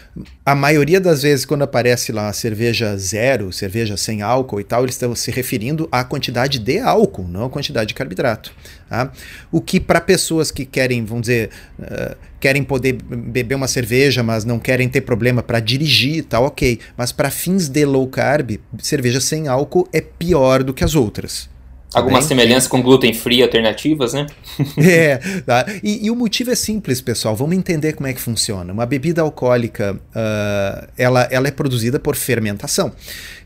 [0.45, 4.95] a maioria das vezes, quando aparece lá cerveja zero, cerveja sem álcool e tal, eles
[4.95, 8.53] estão se referindo à quantidade de álcool, não à quantidade de carboidrato.
[8.89, 9.11] Tá?
[9.51, 11.51] O que, para pessoas que querem, vamos dizer,
[11.81, 16.79] uh, querem poder beber uma cerveja, mas não querem ter problema para dirigir, tá ok.
[16.97, 21.49] Mas para fins de low carb, cerveja sem álcool é pior do que as outras.
[21.95, 24.27] Alguma semelhança com glúten free alternativas, né?
[24.77, 25.65] é, tá.
[25.83, 27.35] e, e, o motivo é simples, pessoal.
[27.35, 28.73] Vamos entender como é que funciona.
[28.73, 32.93] Uma bebida alcoólica, uh, ela, ela é produzida por fermentação.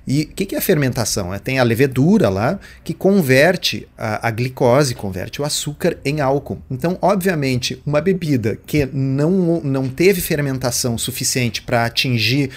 [0.07, 1.33] E o que, que, é a fermentação?
[1.33, 6.61] É, tem a levedura lá que converte a, a, glicose, converte o açúcar em álcool.
[6.71, 12.51] Então, obviamente, uma bebida que não, não teve fermentação suficiente para atingir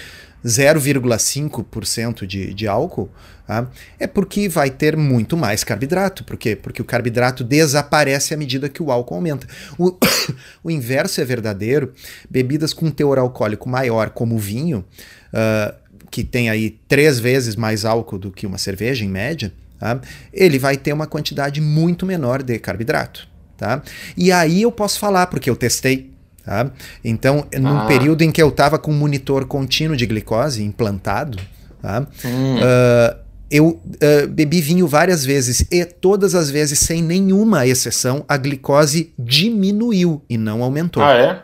[0.44, 3.08] 0,5% de, de álcool,
[3.46, 3.66] tá?
[3.98, 6.22] é porque vai ter muito mais carboidrato.
[6.24, 6.54] Por quê?
[6.54, 9.46] Porque o carboidrato desaparece à medida que o álcool aumenta.
[9.78, 9.96] O,
[10.62, 11.92] o inverso é verdadeiro.
[12.28, 14.84] Bebidas com teor alcoólico maior, como o vinho,
[15.32, 15.74] uh,
[16.10, 20.00] que tem aí três vezes mais álcool do que uma cerveja, em média, tá?
[20.32, 23.26] ele vai ter uma quantidade muito menor de carboidrato.
[23.56, 23.82] Tá?
[24.16, 26.13] E aí eu posso falar, porque eu testei.
[26.44, 26.70] Tá?
[27.02, 27.86] Então, num ah.
[27.86, 31.38] período em que eu estava com um monitor contínuo de glicose implantado,
[31.80, 32.06] tá?
[32.22, 32.56] Hum.
[32.56, 38.36] Uh, eu uh, bebi vinho várias vezes e todas as vezes, sem nenhuma exceção, a
[38.36, 41.02] glicose diminuiu e não aumentou.
[41.02, 41.42] Ah, é?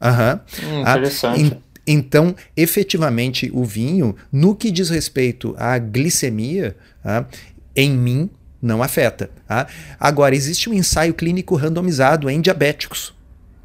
[0.00, 0.40] Aham.
[0.62, 1.52] Hum, ah, interessante.
[1.52, 7.24] Ah, então, efetivamente, o vinho, no que diz respeito à glicemia, ah,
[7.74, 8.30] em mim,
[8.62, 9.30] não afeta.
[9.48, 9.66] Ah.
[9.98, 13.14] Agora, existe um ensaio clínico randomizado em diabéticos,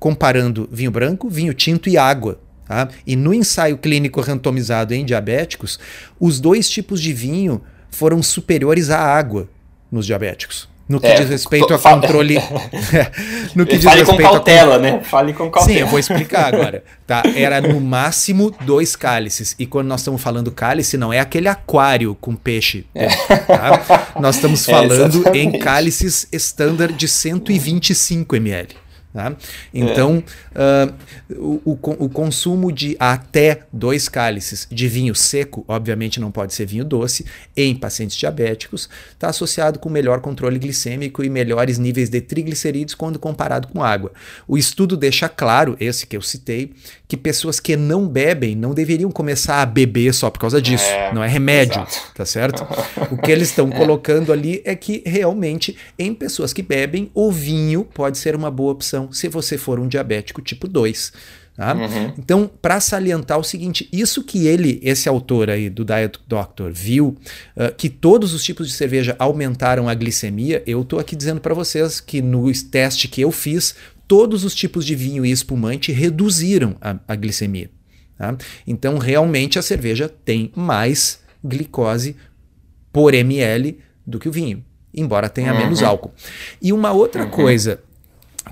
[0.04, 2.38] comparando vinho branco, vinho tinto e água.
[2.66, 2.90] Tá?
[3.08, 5.80] E no ensaio clínico randomizado em diabéticos,
[6.20, 9.48] os dois tipos de vinho foram superiores à água
[9.90, 10.68] nos diabéticos.
[10.90, 12.38] No que é, diz respeito a controle.
[13.56, 14.80] no que diz Fale com cautela, a...
[14.80, 15.02] né?
[15.06, 15.74] Fale com cautela.
[15.74, 16.84] Sim, eu vou explicar agora.
[17.08, 17.24] Tá?
[17.34, 19.56] Era no máximo dois cálices.
[19.58, 22.86] E quando nós estamos falando cálice, não é aquele aquário com peixe.
[22.94, 23.08] É.
[23.08, 24.12] Tá?
[24.20, 28.83] Nós estamos é, falando é, em cálices estándar de 125 ml.
[29.14, 29.36] Tá?
[29.72, 30.24] Então,
[30.56, 30.90] é.
[31.38, 36.52] uh, o, o, o, consumo de até dois cálices de vinho seco, obviamente não pode
[36.52, 37.24] ser vinho doce,
[37.56, 43.20] em pacientes diabéticos, está associado com melhor controle glicêmico e melhores níveis de triglicerídeos quando
[43.20, 44.12] comparado com água.
[44.48, 46.74] O estudo deixa claro, esse que eu citei,
[47.14, 50.86] que pessoas que não bebem não deveriam começar a beber só por causa disso.
[50.86, 52.12] É, não é remédio, exato.
[52.16, 52.66] tá certo?
[53.14, 53.72] o que eles estão é.
[53.72, 58.72] colocando ali é que realmente em pessoas que bebem, o vinho pode ser uma boa
[58.72, 61.14] opção se você for um diabético tipo 2.
[61.56, 61.76] Tá?
[61.76, 62.14] Uhum.
[62.18, 67.16] Então, para salientar o seguinte, isso que ele, esse autor aí do Diet Doctor, viu,
[67.56, 71.54] uh, que todos os tipos de cerveja aumentaram a glicemia, eu estou aqui dizendo para
[71.54, 73.76] vocês que no teste que eu fiz,
[74.08, 77.70] todos os tipos de vinho e espumante reduziram a, a glicemia.
[78.18, 78.36] Tá?
[78.66, 82.16] Então, realmente, a cerveja tem mais glicose
[82.92, 84.64] por ml do que o vinho,
[84.94, 85.60] embora tenha uhum.
[85.60, 86.14] menos álcool.
[86.62, 87.30] E uma outra uhum.
[87.32, 87.80] coisa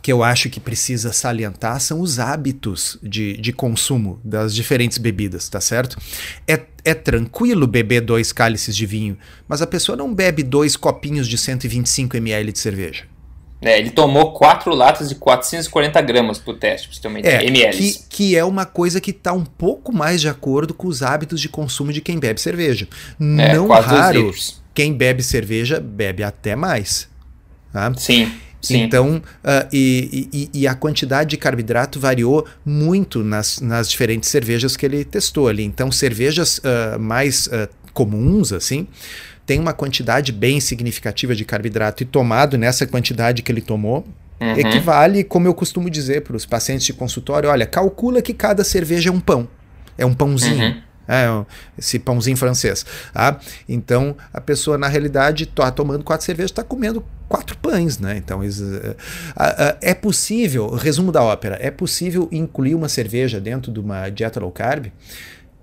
[0.01, 5.49] que eu acho que precisa salientar são os hábitos de, de consumo das diferentes bebidas,
[5.49, 5.97] tá certo?
[6.47, 11.27] É, é tranquilo beber dois cálices de vinho, mas a pessoa não bebe dois copinhos
[11.27, 13.10] de 125 ml de cerveja.
[13.61, 17.43] É, ele tomou quatro latas de 440 gramas pro teste, você ter uma ideia.
[17.43, 17.77] É, ml.
[17.77, 21.39] Que, que é uma coisa que está um pouco mais de acordo com os hábitos
[21.39, 22.87] de consumo de quem bebe cerveja.
[23.19, 24.33] É, Não raro,
[24.73, 27.07] quem bebe cerveja bebe até mais.
[27.71, 27.93] Tá?
[27.95, 28.31] Sim.
[28.61, 28.83] Sim.
[28.83, 34.77] Então, uh, e, e, e, a quantidade de carboidrato variou muito nas, nas diferentes cervejas
[34.77, 35.63] que ele testou ali.
[35.63, 38.87] Então, cervejas uh, mais uh, comuns, assim,
[39.51, 44.07] tem uma quantidade bem significativa de carboidrato e tomado nessa quantidade que ele tomou,
[44.39, 44.53] uhum.
[44.53, 49.09] equivale, como eu costumo dizer para os pacientes de consultório, olha, calcula que cada cerveja
[49.09, 49.49] é um pão,
[49.97, 50.67] é um pãozinho.
[50.67, 50.81] Uhum.
[51.05, 51.45] É,
[51.77, 52.85] esse pãozinho francês.
[53.13, 53.37] Tá?
[53.67, 58.15] Então, a pessoa, na realidade, está tomando quatro cervejas, está comendo quatro pães, né?
[58.15, 58.95] Então, uh,
[59.81, 64.51] é possível, resumo da ópera, é possível incluir uma cerveja dentro de uma dieta low
[64.51, 64.85] carb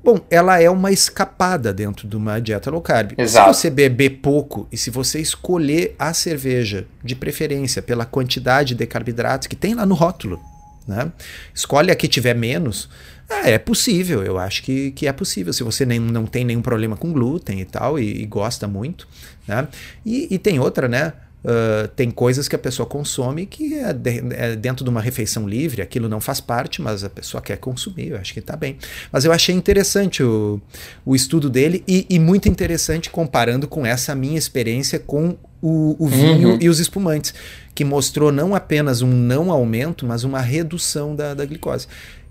[0.02, 3.12] Bom, ela é uma escapada dentro de uma dieta low carb.
[3.18, 3.52] Exato.
[3.52, 8.86] Se você beber pouco e se você escolher a cerveja, de preferência pela quantidade de
[8.86, 10.40] carboidratos que tem lá no rótulo,
[10.86, 11.12] né?
[11.54, 12.88] escolhe a que tiver menos,
[13.28, 15.52] é, é possível, eu acho que, que é possível.
[15.52, 19.06] Se você nem, não tem nenhum problema com glúten e tal, e, e gosta muito.
[19.46, 19.68] Né?
[20.04, 21.12] E, e tem outra, né?
[21.44, 25.48] Uh, tem coisas que a pessoa consome que é, de, é, dentro de uma refeição
[25.48, 28.76] livre, aquilo não faz parte, mas a pessoa quer consumir, eu acho que está bem.
[29.12, 30.60] Mas eu achei interessante o,
[31.06, 36.08] o estudo dele e, e, muito interessante comparando com essa minha experiência com o, o
[36.08, 36.58] vinho uhum.
[36.60, 37.32] e os espumantes,
[37.72, 41.86] que mostrou não apenas um não aumento, mas uma redução da, da glicose.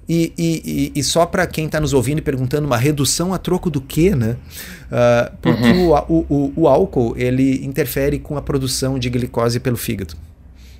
[0.10, 3.70] E, e, e, só para quem está nos ouvindo e perguntando, uma redução a troco
[3.70, 4.38] do quê, né?
[4.86, 5.92] Uh, porque uhum.
[5.92, 10.16] o, o, o, álcool ele interfere com a produção de glicose pelo fígado.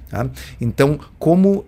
[0.10, 0.30] Tá?
[0.62, 1.66] Então, como uh,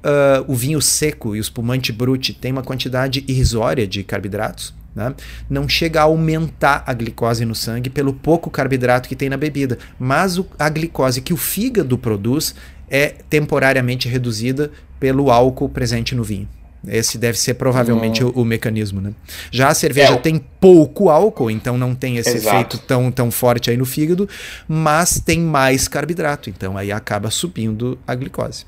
[0.48, 5.14] o vinho seco e o espumante brute tem uma quantidade irrisória de carboidratos, né?
[5.50, 9.78] não chega a aumentar a glicose no sangue pelo pouco carboidrato que tem na bebida,
[10.00, 12.56] mas o, a glicose que o fígado produz
[12.90, 16.48] é temporariamente reduzida pelo álcool presente no vinho.
[16.88, 19.12] Esse deve ser provavelmente o, o, mecanismo, né?
[19.52, 22.56] Já a cerveja é, tem pouco álcool, então não tem esse exato.
[22.56, 24.30] efeito tão, tão forte aí no fígado,
[24.68, 28.66] mas tem mais carboidrato, então aí acaba subindo a glicose.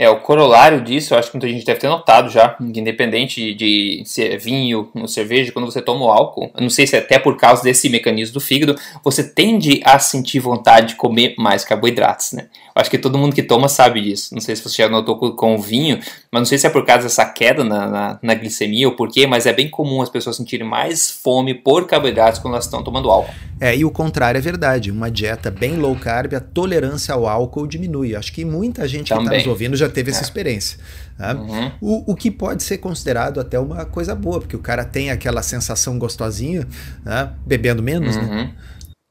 [0.00, 4.02] É, o corolário disso, eu acho que muita gente deve ter notado já, independente de
[4.06, 7.00] se é vinho ou cerveja, quando você toma o álcool, eu não sei se é
[7.00, 11.66] até por causa desse mecanismo do fígado, você tende a sentir vontade de comer mais
[11.66, 12.46] carboidratos, né?
[12.74, 14.32] Eu acho que todo mundo que toma sabe disso.
[14.32, 15.98] Não sei se você já notou com, o vinho,
[16.32, 19.10] mas não sei se é por causa dessa queda na, na, na glicemia ou por
[19.10, 22.82] quê, mas é bem comum as pessoas sentirem mais fome por carboidratos quando elas estão
[22.82, 23.34] tomando álcool.
[23.60, 24.90] É, e o contrário é verdade.
[24.90, 28.16] Uma dieta bem low carb, a tolerância ao álcool diminui.
[28.16, 29.28] Acho que muita gente Também.
[29.28, 30.22] que está nos ouvindo já teve essa é.
[30.22, 30.78] experiência.
[31.16, 31.34] Tá?
[31.34, 31.72] Uhum.
[31.80, 35.42] O, o que pode ser considerado até uma coisa boa, porque o cara tem aquela
[35.42, 36.66] sensação gostosinha,
[37.04, 37.32] né?
[37.46, 38.22] bebendo menos, né?
[38.22, 38.34] uhum.
[38.36, 38.54] né?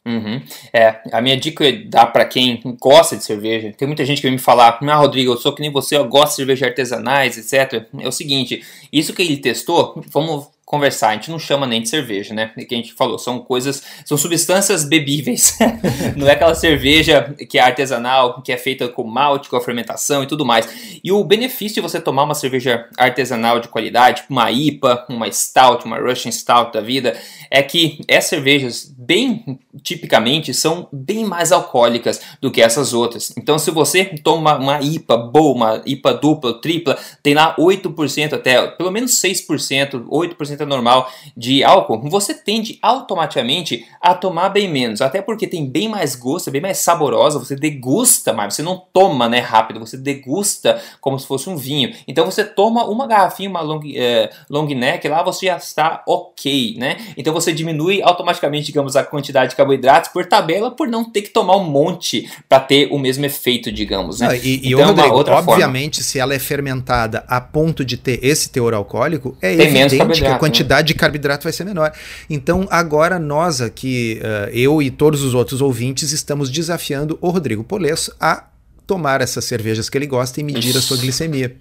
[0.07, 0.41] Uhum.
[0.73, 3.71] É, a minha dica é dá para quem gosta de cerveja.
[3.77, 6.07] Tem muita gente que vem me falar: Ah, Rodrigo, eu sou que nem você, eu
[6.07, 7.85] gosto de cerveja artesanais, etc.
[7.99, 11.09] É o seguinte: isso que ele testou, vamos conversar.
[11.09, 12.51] A gente não chama nem de cerveja, né?
[12.55, 15.57] Que a gente falou, são coisas, são substâncias bebíveis.
[16.15, 20.21] não é aquela cerveja que é artesanal, que é feita com malte, com a fermentação
[20.21, 20.99] e tudo mais.
[21.03, 25.85] E o benefício de você tomar uma cerveja artesanal de qualidade, uma IPA, uma Stout,
[25.85, 32.21] uma Russian Stout da vida, é que essas cervejas, bem tipicamente, são bem mais alcoólicas
[32.39, 33.33] do que essas outras.
[33.35, 38.67] Então, se você toma uma IPA boa, uma IPA dupla, tripla, tem lá 8% até,
[38.67, 45.01] pelo menos 6%, 8% normal de álcool, você tende automaticamente a tomar bem menos.
[45.01, 48.81] Até porque tem bem mais gosto, é bem mais saborosa, você degusta mais, você não
[48.91, 51.93] toma né, rápido, você degusta como se fosse um vinho.
[52.07, 56.75] Então você toma uma garrafinha, uma long, é, long neck, lá você já está ok,
[56.77, 56.97] né?
[57.17, 61.29] Então você diminui automaticamente, digamos, a quantidade de carboidratos por tabela, por não ter que
[61.29, 64.37] tomar um monte para ter o mesmo efeito, digamos, né?
[64.37, 66.07] e, e então, Rodrigo, outra obviamente, forma.
[66.07, 70.27] se ela é fermentada a ponto de ter esse teor alcoólico, é tem evidente que
[70.27, 71.91] a quantidade de carboidrato vai ser menor.
[72.29, 77.63] Então, agora nós aqui, uh, eu e todos os outros ouvintes, estamos desafiando o Rodrigo
[77.63, 78.45] Polesso a
[78.85, 81.55] tomar essas cervejas que ele gosta e medir a sua glicemia.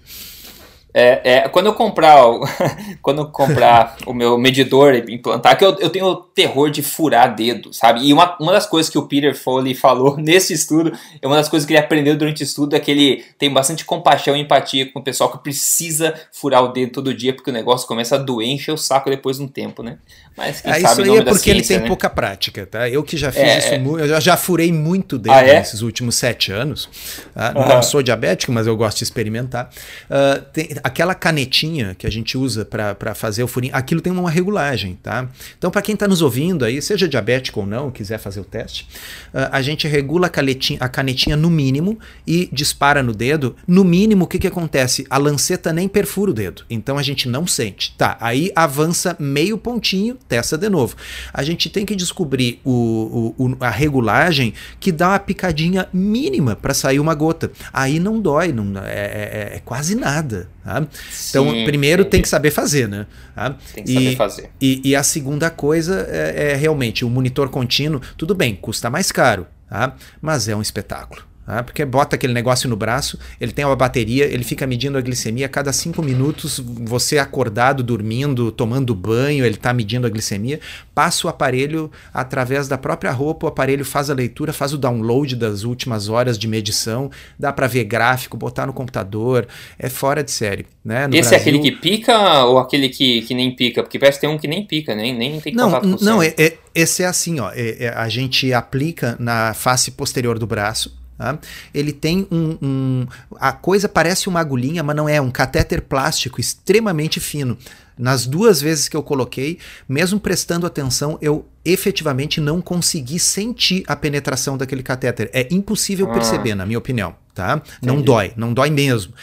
[0.91, 2.17] É, é, quando eu comprar,
[3.01, 7.35] quando eu comprar o meu medidor e implantar, que eu, eu tenho terror de furar
[7.35, 8.07] dedo, sabe?
[8.07, 11.47] E uma, uma das coisas que o Peter Foley falou nesse estudo, é uma das
[11.47, 14.91] coisas que ele aprendeu durante o estudo, é que ele tem bastante compaixão e empatia
[14.91, 18.17] com o pessoal que precisa furar o dedo todo dia, porque o negócio começa a
[18.17, 19.99] doer, encher o saco depois de um tempo, né?
[20.35, 21.87] Mas quem é, sabe isso aí é porque ciência, ele tem né?
[21.87, 22.89] pouca prática, tá?
[22.89, 23.77] Eu que já fiz é, isso, é.
[23.77, 25.59] eu já, furei muito dedo ah, é?
[25.59, 26.89] nesses últimos sete anos.
[27.33, 27.53] Tá?
[27.55, 27.67] Uhum.
[27.67, 29.69] Não sou diabético, mas eu gosto de experimentar.
[30.09, 34.29] Uh, tem, aquela canetinha que a gente usa para fazer o furinho, aquilo tem uma
[34.29, 35.29] regulagem, tá?
[35.57, 38.87] Então, para quem está nos ouvindo aí, seja diabético ou não, quiser fazer o teste,
[39.33, 43.55] uh, a gente regula a canetinha, a canetinha no mínimo e dispara no dedo.
[43.67, 45.05] No mínimo, o que, que acontece?
[45.09, 47.95] A lanceta nem perfura o dedo, então a gente não sente.
[47.97, 50.95] Tá, aí avança meio pontinho, testa de novo.
[51.33, 56.55] A gente tem que descobrir o, o, o a regulagem que dá uma picadinha mínima
[56.55, 57.51] para sair uma gota.
[57.73, 60.49] Aí não dói, não, é, é, é quase nada.
[60.69, 60.87] Tá?
[61.29, 62.11] Então, Sim, primeiro entendi.
[62.11, 63.07] tem que saber fazer, né?
[63.33, 63.55] Tá?
[63.73, 64.49] Tem que e, saber fazer.
[64.61, 67.99] E, e, a segunda coisa é, é realmente o monitor contínuo.
[68.15, 69.95] Tudo bem, custa mais caro, tá?
[70.21, 71.28] mas é um espetáculo.
[71.49, 71.63] Tá?
[71.63, 75.47] Porque bota aquele negócio no braço, ele tem uma bateria, ele fica medindo a glicemia
[75.47, 80.59] a cada cinco minutos, você acordado, dormindo, tomando banho, ele está medindo a glicemia,
[80.93, 85.35] passa o aparelho através da própria roupa, o aparelho faz a leitura, faz o download
[85.35, 87.09] das últimas horas de medição,
[87.39, 89.47] dá para ver gráfico, botar no computador,
[89.79, 90.67] é fora de série.
[90.85, 91.07] Né?
[91.07, 91.37] No Esse Brasil...
[91.37, 93.81] é aquele que pica ou aquele que, que nem pica?
[93.81, 96.21] Porque parece que tem um que nem pica, nem, nem tem não, contato com Não,
[96.21, 100.45] é, é, esse é assim, ó, é, é, a gente aplica na face posterior do
[100.45, 101.37] braço, Tá?
[101.73, 103.07] Ele tem um, um,
[103.41, 105.19] A coisa parece uma agulhinha, mas não é.
[105.19, 107.57] Um catéter plástico extremamente fino.
[107.99, 113.95] Nas duas vezes que eu coloquei, mesmo prestando atenção, eu efetivamente não consegui sentir a
[113.95, 115.29] penetração daquele catéter.
[115.33, 116.13] É impossível ah.
[116.13, 117.61] perceber, na minha opinião tá?
[117.81, 119.13] Não dói, não dói mesmo.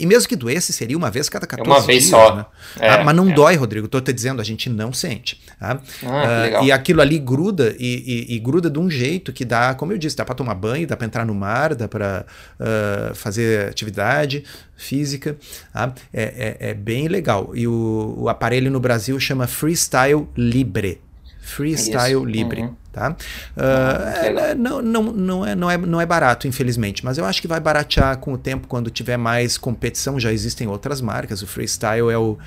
[0.00, 2.34] E mesmo que doesse, seria uma vez cada 14 é uma vez dias, só.
[2.34, 2.46] Né?
[2.80, 3.34] É, ah, mas não é.
[3.34, 5.38] dói, Rodrigo, tô te dizendo, a gente não sente.
[5.60, 5.78] Tá?
[6.02, 9.74] Ah, uh, e aquilo ali gruda e, e, e, gruda de um jeito que dá,
[9.74, 12.24] como eu disse, dá para tomar banho, dá para entrar no mar, dá para
[12.58, 12.64] uh,
[13.10, 14.42] ah, fazer atividade
[14.74, 15.36] física.
[15.72, 15.92] Tá?
[16.12, 17.50] É, é, é, bem legal.
[17.54, 21.00] E o, o aparelho no Brasil chama Freestyle Libre.
[21.40, 22.24] Freestyle Isso.
[22.24, 22.62] Libre.
[22.62, 22.74] Uhum.
[22.92, 23.14] Tá?
[23.54, 27.46] Uh, não, não, não, é, não, é, não é barato, infelizmente, mas eu acho que
[27.46, 30.18] vai baratear com o tempo quando tiver mais competição.
[30.18, 32.38] Já existem outras marcas, o Freestyle é o,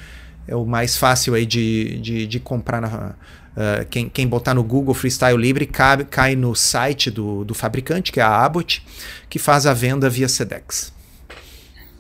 [0.47, 2.81] é o mais fácil aí de, de, de comprar.
[2.81, 3.09] Na,
[3.55, 8.11] uh, quem, quem botar no Google Freestyle Libre cai, cai no site do, do fabricante,
[8.11, 8.83] que é a Abbott,
[9.29, 10.91] que faz a venda via Sedex.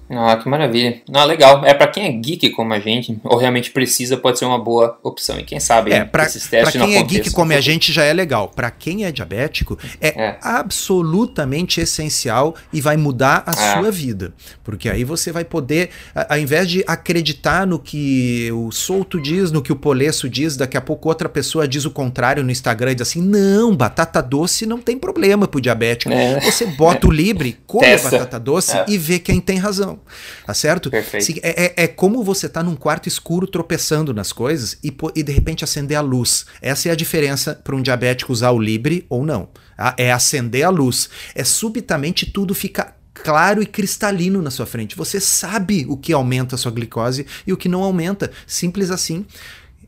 [0.09, 1.01] Ah, que maravilha.
[1.13, 1.63] Ah, legal.
[1.63, 4.97] É para quem é geek como a gente, ou realmente precisa, pode ser uma boa
[5.03, 5.39] opção.
[5.39, 8.03] E quem sabe é, pra, esses testes pra quem é geek como a gente já
[8.03, 8.47] é legal.
[8.47, 13.53] Para quem é diabético, é, é, absolutamente essencial e vai mudar a ah.
[13.53, 14.33] sua vida.
[14.63, 15.91] Porque aí você vai poder,
[16.27, 20.75] ao invés de acreditar no que o Solto diz, no que o Polesso diz, daqui
[20.75, 24.65] a pouco outra pessoa diz o contrário no Instagram e diz assim: não, batata doce
[24.65, 26.11] não tem problema pro diabético.
[26.11, 26.39] É.
[26.39, 28.85] Você bota o Libre, come batata doce é.
[28.87, 29.98] e vê quem tem razão.
[30.45, 30.89] Tá certo?
[30.89, 31.39] Perfeito.
[31.43, 35.31] É, é, é como você tá num quarto escuro tropeçando nas coisas e, e de
[35.31, 36.45] repente acender a luz.
[36.61, 39.49] Essa é a diferença para um diabético usar o Libre ou não.
[39.75, 39.95] Tá?
[39.97, 41.09] É acender a luz.
[41.33, 44.95] É subitamente tudo fica claro e cristalino na sua frente.
[44.95, 48.31] Você sabe o que aumenta a sua glicose e o que não aumenta.
[48.47, 49.25] Simples assim.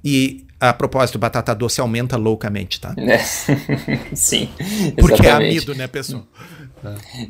[0.04, 2.94] E a propósito, batata doce aumenta loucamente, tá?
[2.98, 3.18] É.
[4.14, 4.48] Sim.
[4.96, 6.28] Porque é amido, né, pessoal?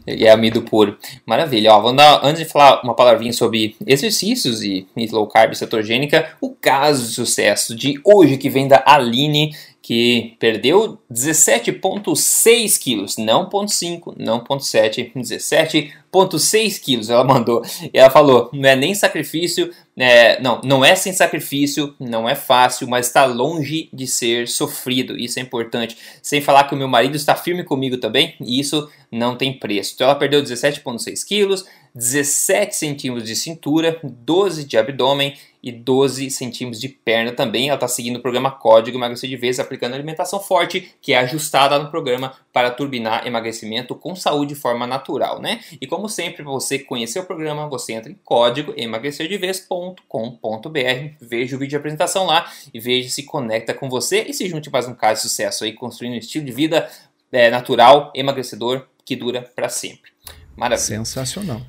[0.06, 0.26] É.
[0.26, 0.98] é amido puro.
[1.26, 1.74] Maravilha.
[1.74, 6.30] Ó, vamos dar, antes de falar uma palavrinha sobre exercícios e, e low carb cetogênica,
[6.40, 13.50] o caso de sucesso de hoje que vem da Aline que perdeu 17,6 quilos, não
[13.50, 17.10] 0,5, não 0,7, 17,6 quilos.
[17.10, 21.96] Ela mandou, e ela falou: não é nem sacrifício, é, não, não é sem sacrifício,
[22.00, 25.18] não é fácil, mas está longe de ser sofrido.
[25.18, 25.98] Isso é importante.
[26.22, 29.94] Sem falar que o meu marido está firme comigo também, e isso não tem preço.
[29.94, 36.82] Então ela perdeu 17,6 quilos, 17 centímetros de cintura, 12 de abdômen e 12 centímetros
[36.82, 37.68] de perna também.
[37.68, 41.78] Ela está seguindo o programa Código Emagrecer de Vez, aplicando alimentação forte, que é ajustada
[41.78, 45.60] no programa para turbinar emagrecimento com saúde de forma natural, né?
[45.80, 51.60] E como sempre, para você conhecer o programa, você entra em código emagrecerdevez.com.br, veja o
[51.60, 54.94] vídeo de apresentação lá e veja se conecta com você e se junte mais um
[54.94, 56.90] caso de sucesso aí, construindo um estilo de vida
[57.32, 60.12] é, natural, emagrecedor, que dura para sempre.
[60.56, 60.86] Maravilha.
[60.86, 61.62] Sensacional.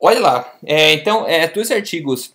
[0.00, 2.32] Olha lá, é, então, é, dois artigos,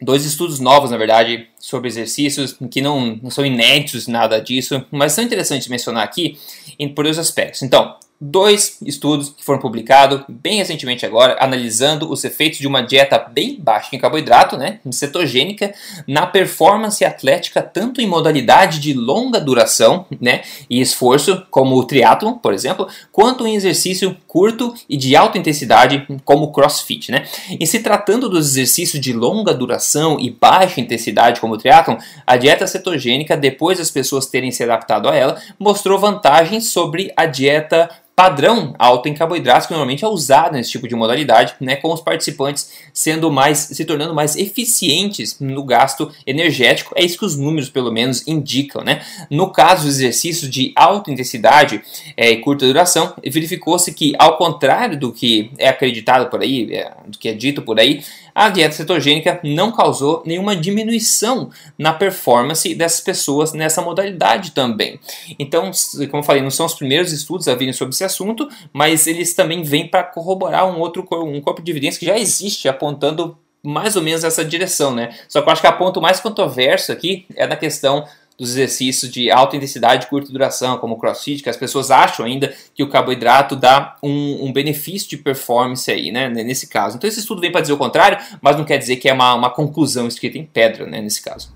[0.00, 5.12] dois estudos novos, na verdade, sobre exercícios que não, não são inéditos, nada disso, mas
[5.12, 6.38] são interessantes mencionar aqui
[6.78, 7.62] em, por dois aspectos.
[7.62, 13.18] Então, dois estudos que foram publicados bem recentemente agora, analisando os efeitos de uma dieta
[13.18, 15.74] bem baixa em carboidrato, né, cetogênica,
[16.06, 22.34] na performance atlética, tanto em modalidade de longa duração, né, e esforço, como o triatlon,
[22.34, 27.26] por exemplo, quanto em exercício curto e de alta intensidade, como o crossfit, né.
[27.58, 31.96] E se tratando dos exercícios de longa duração e baixa intensidade, como o triatlon,
[32.26, 37.26] a dieta cetogênica, depois das pessoas terem se adaptado a ela, mostrou vantagens sobre a
[37.26, 41.92] dieta padrão alto em carboidratos que normalmente é usado nesse tipo de modalidade, né, com
[41.92, 46.94] os participantes sendo mais se tornando mais eficientes no gasto energético.
[46.96, 49.02] É isso que os números pelo menos indicam, né?
[49.28, 51.82] No caso dos exercícios de alta intensidade
[52.16, 56.92] é, e curta duração, verificou-se que ao contrário do que é acreditado por aí, é,
[57.06, 58.02] do que é dito por aí,
[58.34, 64.98] a dieta cetogênica não causou nenhuma diminuição na performance dessas pessoas nessa modalidade também.
[65.38, 65.70] Então,
[66.10, 69.34] como eu falei, não são os primeiros estudos a virem sobre esse assunto, mas eles
[69.34, 73.96] também vêm para corroborar um outro um corpo de evidência que já existe apontando mais
[73.96, 75.16] ou menos essa direção, né?
[75.26, 78.04] Só que eu acho que a ponto mais controverso aqui é na questão
[78.38, 82.26] dos exercícios de alta intensidade e curta duração, como o crossfit, que as pessoas acham
[82.26, 86.96] ainda que o carboidrato dá um, um benefício de performance aí, né, nesse caso.
[86.96, 89.34] Então esse estudo vem para dizer o contrário, mas não quer dizer que é uma,
[89.34, 91.54] uma conclusão escrita em pedra, né, nesse caso.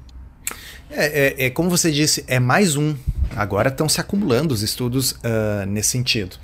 [0.91, 2.97] É, é, é como você disse, é mais um.
[3.37, 6.37] Agora estão se acumulando os estudos uh, nesse sentido.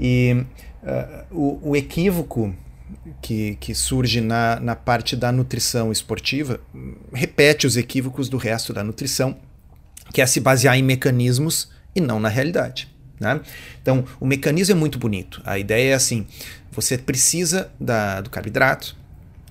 [0.00, 0.44] E
[0.82, 2.54] uh, o, o equívoco
[3.20, 6.60] que, que, surge na, na parte da nutrição esportiva
[7.12, 9.36] repete os equívocos do resto da nutrição
[10.12, 12.88] que é se basear em mecanismos e não na realidade.
[13.18, 13.40] Né?
[13.80, 15.40] Então, o mecanismo é muito bonito.
[15.44, 16.26] A ideia é assim:
[16.70, 18.96] você precisa da, do carboidrato,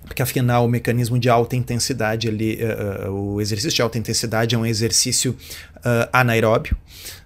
[0.05, 4.55] porque afinal o mecanismo de alta intensidade, ali, uh, uh, o exercício de alta intensidade
[4.55, 5.31] é um exercício
[5.77, 6.75] uh, anaeróbio.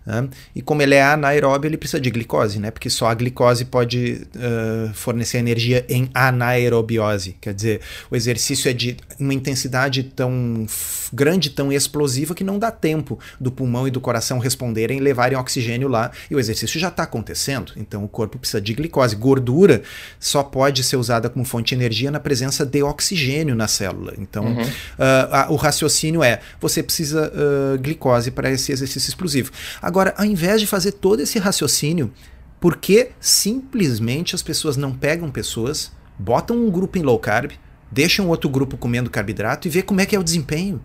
[0.06, 0.28] Né?
[0.56, 2.70] E como ele é anaeróbio, ele precisa de glicose, né?
[2.72, 7.38] porque só a glicose pode uh, fornecer energia em anaerobiose.
[7.42, 7.82] Quer dizer,
[8.12, 10.68] o exercício é de uma intensidade tão
[11.12, 15.38] grande, tão explosiva, que não dá tempo do pulmão e do coração responderem e levarem
[15.38, 16.12] oxigênio lá.
[16.30, 19.16] E o exercício já está acontecendo, então o corpo precisa de glicose.
[19.16, 19.82] Gordura
[20.20, 24.14] só pode ser usada como fonte de energia na presença de oxigênio na célula.
[24.18, 24.62] Então, uhum.
[24.62, 29.52] uh, a, o raciocínio é: você precisa uh, glicose para esse exercício explosivo.
[29.82, 32.12] Agora, ao invés de fazer todo esse raciocínio,
[32.60, 37.52] por que simplesmente as pessoas não pegam pessoas, botam um grupo em low carb,
[37.92, 40.82] deixam outro grupo comendo carboidrato e vê como é que é o desempenho?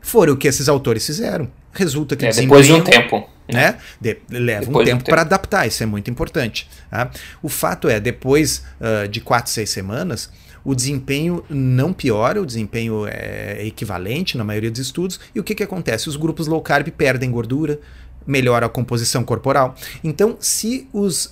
[0.00, 1.50] Foi o que esses autores fizeram.
[1.72, 3.78] Resulta que é, depois de um tempo né?
[4.00, 5.10] De, leva depois um tempo, tempo.
[5.10, 6.68] para adaptar, isso é muito importante.
[6.90, 7.10] Tá?
[7.42, 10.30] O fato é, depois uh, de 4, 6 semanas,
[10.64, 15.20] o desempenho não piora, o desempenho é equivalente na maioria dos estudos.
[15.34, 16.08] E o que, que acontece?
[16.08, 17.78] Os grupos low carb perdem gordura,
[18.26, 19.74] melhora a composição corporal.
[20.02, 21.30] Então, se os uh,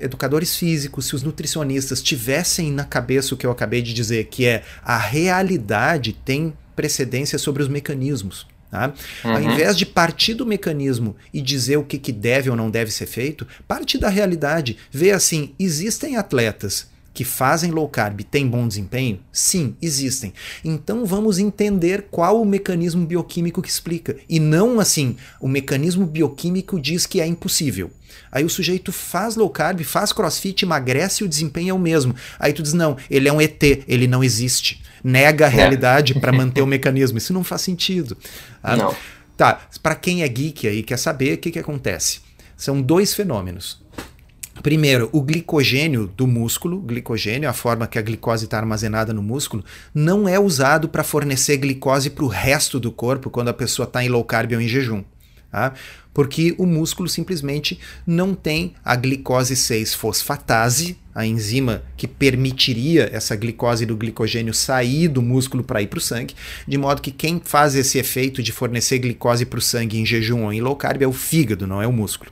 [0.00, 4.46] educadores físicos, se os nutricionistas tivessem na cabeça o que eu acabei de dizer, que
[4.46, 8.46] é a realidade tem precedência sobre os mecanismos.
[8.70, 8.92] Tá?
[9.24, 9.32] Uhum.
[9.32, 12.90] Ao invés de partir do mecanismo e dizer o que, que deve ou não deve
[12.90, 14.76] ser feito, parte da realidade.
[14.90, 16.86] Vê assim: existem atletas
[17.18, 19.18] que fazem low carb têm bom desempenho?
[19.32, 20.32] Sim, existem.
[20.64, 24.14] Então vamos entender qual o mecanismo bioquímico que explica.
[24.28, 27.90] E não assim, o mecanismo bioquímico diz que é impossível.
[28.30, 32.14] Aí o sujeito faz low carb, faz crossfit, emagrece e o desempenho é o mesmo.
[32.38, 34.80] Aí tu diz: não, ele é um ET, ele não existe.
[35.02, 35.52] Nega a é.
[35.52, 36.20] realidade é.
[36.20, 37.18] para manter o mecanismo.
[37.18, 38.16] Isso não faz sentido.
[38.62, 38.94] Ah, não.
[39.36, 42.20] Tá, para quem é geek aí quer saber o que, que acontece.
[42.56, 43.82] São dois fenômenos.
[44.62, 49.64] Primeiro, o glicogênio do músculo, glicogênio, a forma que a glicose está armazenada no músculo,
[49.94, 54.04] não é usado para fornecer glicose para o resto do corpo quando a pessoa está
[54.04, 55.04] em low carb ou em jejum.
[55.50, 55.72] Tá?
[56.12, 63.84] Porque o músculo simplesmente não tem a glicose 6-fosfatase, a enzima que permitiria essa glicose
[63.84, 66.32] do glicogênio sair do músculo para ir para o sangue,
[66.66, 70.44] de modo que quem faz esse efeito de fornecer glicose para o sangue em jejum
[70.44, 72.30] ou em low carb é o fígado, não é o músculo.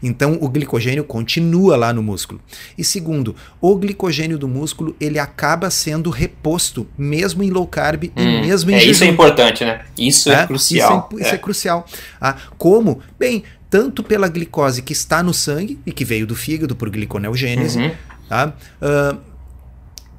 [0.00, 2.40] Então o glicogênio continua lá no músculo.
[2.78, 8.10] E segundo, o glicogênio do músculo ele acaba sendo reposto mesmo em low carb hum,
[8.16, 8.92] e mesmo em é, jejum.
[8.92, 9.80] Isso é importante, né?
[9.98, 11.08] Isso é, é crucial.
[11.10, 11.34] Isso é, isso é.
[11.34, 11.86] é crucial.
[12.20, 13.00] Ah, como?
[13.18, 17.78] Bem, tanto pela glicose que está no sangue e que veio do fígado por gliconeogênese,
[17.78, 17.90] uhum.
[18.28, 18.54] Tá?
[18.82, 19.18] Uh,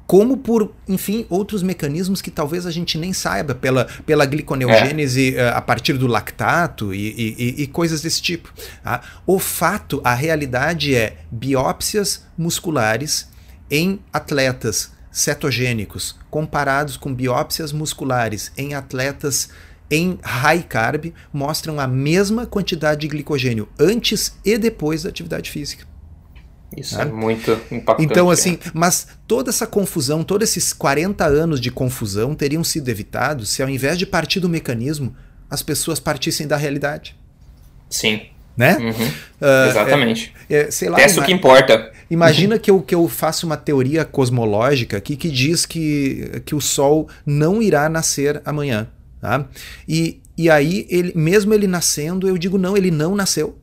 [0.06, 5.52] como por, enfim, outros mecanismos que talvez a gente nem saiba, pela, pela gliconeogênese é.
[5.52, 8.52] uh, a partir do lactato e, e, e coisas desse tipo.
[8.82, 9.02] Tá?
[9.24, 13.28] O fato, a realidade é biópsias musculares
[13.70, 19.50] em atletas cetogênicos comparados com biópsias musculares em atletas
[19.90, 25.89] em high carb mostram a mesma quantidade de glicogênio antes e depois da atividade física.
[26.76, 27.02] Isso né?
[27.02, 28.10] é muito impactante.
[28.10, 33.48] Então, assim, mas toda essa confusão, todos esses 40 anos de confusão teriam sido evitados
[33.50, 35.14] se, ao invés de partir do mecanismo,
[35.48, 37.16] as pessoas partissem da realidade.
[37.88, 38.22] Sim.
[38.56, 38.76] Né?
[38.78, 38.90] Uhum.
[38.90, 40.34] Uh, Exatamente.
[40.48, 41.90] É, é, sei lá, Testa o que importa.
[42.10, 46.60] Imagina que, eu, que eu faço uma teoria cosmológica aqui que diz que, que o
[46.60, 48.88] Sol não irá nascer amanhã.
[49.20, 49.46] Tá?
[49.88, 53.58] E, e aí, ele, mesmo ele nascendo, eu digo, não, ele não nasceu.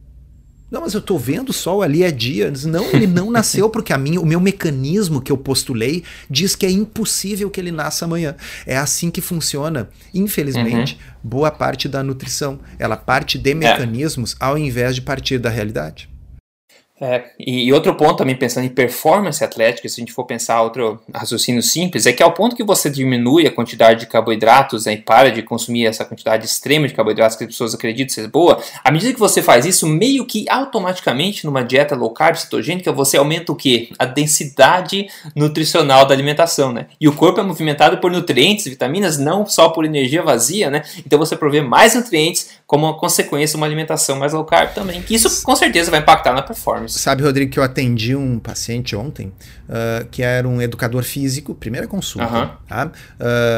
[0.70, 2.52] Não, mas eu estou vendo o sol ali é dia.
[2.66, 6.66] Não, ele não nasceu porque a minha, o meu mecanismo que eu postulei diz que
[6.66, 8.36] é impossível que ele nasça amanhã.
[8.66, 11.30] É assim que funciona, infelizmente, uhum.
[11.30, 12.60] boa parte da nutrição.
[12.78, 13.54] Ela parte de é.
[13.54, 14.36] mecanismos é.
[14.44, 16.10] ao invés de partir da realidade.
[17.00, 21.00] É, e, outro ponto também pensando em performance atlética, se a gente for pensar outro
[21.14, 24.98] raciocínio simples, é que ao ponto que você diminui a quantidade de carboidratos né, e
[24.98, 28.92] para de consumir essa quantidade extrema de carboidratos que as pessoas acreditam ser boa, à
[28.92, 33.52] medida que você faz isso, meio que automaticamente numa dieta low carb cetogênica, você aumenta
[33.52, 33.92] o que?
[34.00, 36.88] A densidade nutricional da alimentação, né?
[37.00, 40.84] E o corpo é movimentado por nutrientes, vitaminas, não só por energia vazia, né?
[41.06, 45.16] Então você provê mais nutrientes como uma consequência uma alimentação mais low carb também, que
[45.16, 47.00] isso com certeza vai impactar na performance.
[47.00, 49.28] Sabe, Rodrigo, que eu atendi um paciente ontem
[49.70, 52.28] uh, que era um educador físico, primeira consulta.
[52.28, 52.50] Uhum.
[52.68, 52.92] Tá?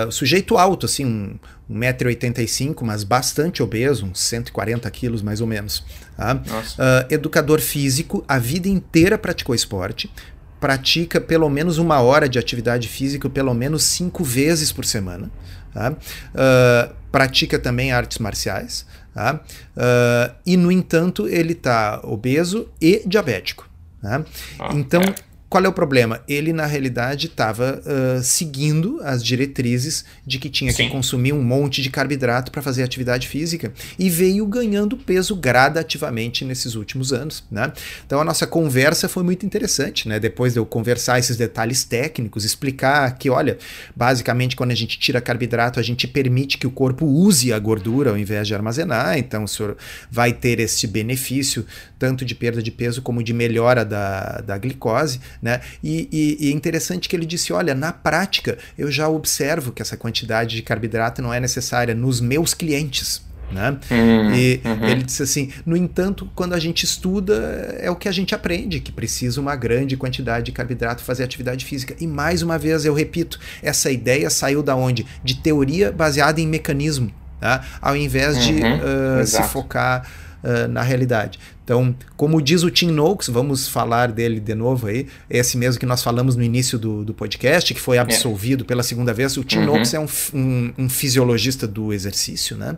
[0.07, 1.39] Uh, sujeito alto, assim, um,
[1.71, 5.83] 1,85m, mas bastante obeso, uns 140 quilos mais ou menos.
[6.15, 6.35] Tá?
[6.35, 10.11] Uh, educador físico, a vida inteira praticou esporte,
[10.59, 15.31] pratica pelo menos uma hora de atividade física, pelo menos cinco vezes por semana.
[15.73, 15.91] Tá?
[15.91, 18.85] Uh, pratica também artes marciais.
[19.13, 19.35] Tá?
[19.75, 23.69] Uh, e, no entanto, ele está obeso e diabético.
[24.01, 24.23] Tá?
[24.59, 25.28] Ah, então, é.
[25.49, 26.21] Qual é o problema?
[26.27, 30.85] Ele, na realidade, estava uh, seguindo as diretrizes de que tinha Sim.
[30.85, 36.45] que consumir um monte de carboidrato para fazer atividade física e veio ganhando peso gradativamente
[36.45, 37.43] nesses últimos anos.
[37.49, 37.73] Né?
[38.05, 40.07] Então, a nossa conversa foi muito interessante.
[40.07, 40.19] Né?
[40.19, 43.57] Depois de eu conversar esses detalhes técnicos, explicar que, olha,
[43.95, 48.11] basicamente, quando a gente tira carboidrato, a gente permite que o corpo use a gordura
[48.11, 49.17] ao invés de armazenar.
[49.17, 49.75] Então, o senhor
[50.11, 51.65] vai ter esse benefício
[51.97, 55.19] tanto de perda de peso como de melhora da, da glicose.
[55.41, 55.61] Né?
[55.81, 59.81] E, e, e, é interessante que ele disse: olha, na prática, eu já observo que
[59.81, 63.27] essa quantidade de carboidrato não é necessária nos meus clientes.
[63.51, 63.79] Né?
[63.89, 64.85] Uhum, e uhum.
[64.85, 68.79] ele disse assim: no entanto, quando a gente estuda, é o que a gente aprende,
[68.79, 71.95] que precisa uma grande quantidade de carboidrato fazer atividade física.
[71.99, 75.05] E mais uma vez eu repito: essa ideia saiu da onde?
[75.23, 77.65] De teoria baseada em mecanismo, tá?
[77.81, 80.05] ao invés de uh, se focar
[80.43, 81.39] uh, na realidade.
[81.69, 85.85] Então, como diz o Tim Noakes, vamos falar dele de novo aí, esse mesmo que
[85.85, 87.99] nós falamos no início do, do podcast, que foi é.
[87.99, 88.67] absolvido é.
[88.67, 89.37] pela segunda vez.
[89.37, 89.65] O Tim uhum.
[89.65, 92.75] Noakes é um, um, um, fisiologista do exercício, né?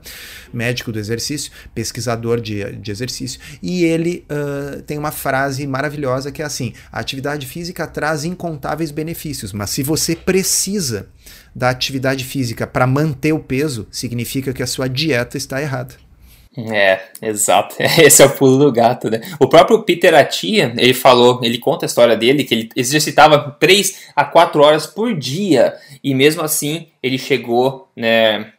[0.54, 6.42] médico do exercício, pesquisador de, de exercício, e ele uh, tem uma frase maravilhosa que
[6.42, 11.08] é assim: a atividade física traz incontáveis benefícios, mas se você precisa
[11.56, 15.96] da atividade física para manter o peso, significa que a sua dieta está errada.
[16.58, 17.76] É, exato.
[17.80, 19.22] Esse é o pulo do gato, né?
[19.40, 24.10] O próprio Peter Atia, ele falou, ele conta a história dele, que ele exercitava 3
[24.16, 25.74] a 4 horas por dia,
[26.04, 28.52] e mesmo assim ele chegou, né,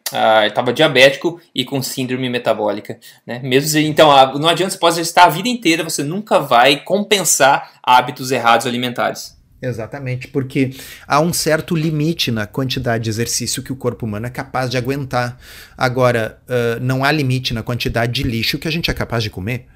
[0.46, 3.40] estava diabético e com síndrome metabólica, né?
[3.42, 8.30] Mesmo então, não adianta você pode exercitar a vida inteira, você nunca vai compensar hábitos
[8.30, 9.36] errados alimentares.
[9.62, 10.74] Exatamente, porque
[11.06, 14.76] há um certo limite na quantidade de exercício que o corpo humano é capaz de
[14.76, 15.38] aguentar.
[15.78, 19.30] Agora, uh, não há limite na quantidade de lixo que a gente é capaz de
[19.30, 19.66] comer.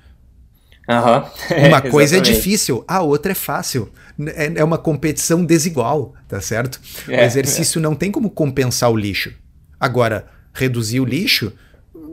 [0.89, 1.67] Uhum.
[1.69, 3.89] uma coisa é difícil, a outra é fácil.
[4.35, 6.81] É, é uma competição desigual, tá certo?
[7.09, 7.83] É, o exercício é.
[7.83, 9.33] não tem como compensar o lixo.
[9.79, 11.53] Agora, reduzir o lixo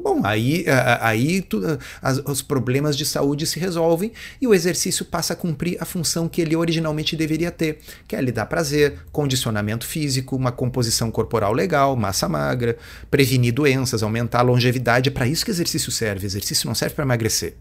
[0.04, 0.66] Bom, aí,
[1.00, 1.62] aí tu,
[2.02, 6.28] as, os problemas de saúde se resolvem e o exercício passa a cumprir a função
[6.28, 11.54] que ele originalmente deveria ter, que é lhe dar prazer, condicionamento físico, uma composição corporal
[11.54, 12.78] legal, massa magra,
[13.10, 15.08] prevenir doenças, aumentar a longevidade.
[15.08, 16.26] É para isso que exercício serve.
[16.26, 17.56] Exercício não serve para emagrecer.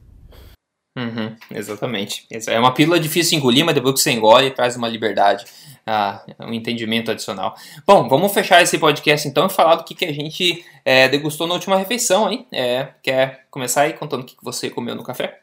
[0.94, 2.26] Uhum, exatamente.
[2.46, 5.46] É uma pílula difícil de engolir, mas depois que você engole, traz uma liberdade,
[5.86, 7.56] uh, um entendimento adicional.
[7.86, 11.46] Bom, vamos fechar esse podcast então e falar do que, que a gente é, degustou
[11.46, 12.46] na última refeição, hein?
[12.52, 15.40] É, quer começar aí contando o que, que você comeu no café?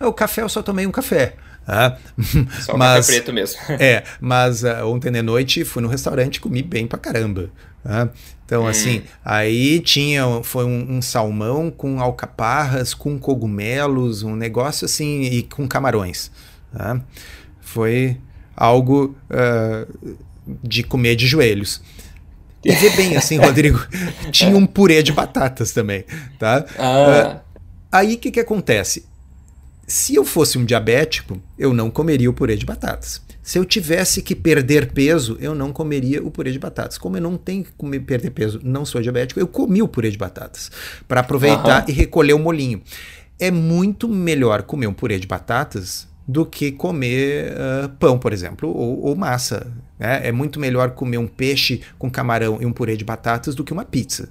[0.00, 1.34] O café eu só tomei um café.
[1.66, 1.96] Ah,
[2.64, 3.60] só mas, café preto mesmo.
[3.78, 7.50] é, mas uh, ontem de noite fui no restaurante e comi bem pra caramba.
[7.84, 8.08] Ah,
[8.46, 8.66] então, hum.
[8.66, 15.42] assim, aí tinha, foi um, um, salmão com alcaparras, com cogumelos, um negócio assim, e
[15.42, 16.30] com camarões.
[16.72, 17.00] Tá?
[17.60, 18.16] Foi
[18.56, 20.16] algo uh,
[20.62, 21.82] de comer de joelhos.
[22.64, 23.78] E vê bem assim, Rodrigo,
[24.30, 26.04] tinha um purê de batatas também,
[26.38, 26.64] tá?
[26.78, 27.36] Ah.
[27.36, 27.58] Uh,
[27.92, 29.04] aí o que, que acontece?
[29.86, 33.20] Se eu fosse um diabético, eu não comeria o purê de batatas.
[33.44, 36.96] Se eu tivesse que perder peso, eu não comeria o purê de batatas.
[36.96, 40.10] Como eu não tenho que comer, perder peso, não sou diabético, eu comi o purê
[40.10, 40.72] de batatas
[41.06, 41.90] para aproveitar uhum.
[41.90, 42.80] e recolher o molinho.
[43.38, 48.70] É muito melhor comer um purê de batatas do que comer uh, pão, por exemplo,
[48.70, 49.70] ou, ou massa.
[49.98, 50.26] Né?
[50.26, 53.74] É muito melhor comer um peixe com camarão e um purê de batatas do que
[53.74, 54.30] uma pizza.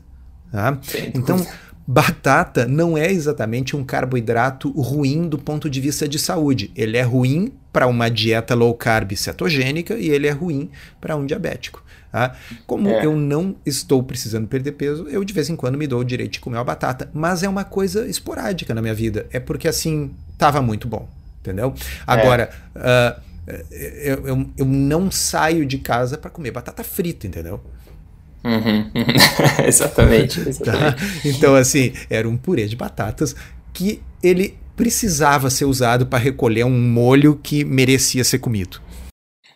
[0.51, 0.79] Tá?
[1.13, 1.45] Então,
[1.85, 6.71] batata não é exatamente um carboidrato ruim do ponto de vista de saúde.
[6.75, 10.69] Ele é ruim para uma dieta low carb cetogênica e ele é ruim
[11.01, 11.83] para um diabético.
[12.11, 12.35] Tá?
[12.67, 13.03] Como é.
[13.03, 16.33] eu não estou precisando perder peso, eu de vez em quando me dou o direito
[16.33, 19.25] de comer uma batata, mas é uma coisa esporádica na minha vida.
[19.31, 21.09] É porque assim estava muito bom,
[21.41, 21.73] entendeu?
[22.05, 23.17] Agora, é.
[23.17, 27.59] uh, eu, eu, eu não saio de casa para comer batata frita, entendeu?
[28.43, 28.91] Uhum.
[29.65, 30.39] exatamente.
[30.47, 30.95] exatamente.
[30.95, 30.95] Tá?
[31.25, 33.35] Então, assim, era um purê de batatas
[33.73, 38.81] que ele precisava ser usado para recolher um molho que merecia ser comido.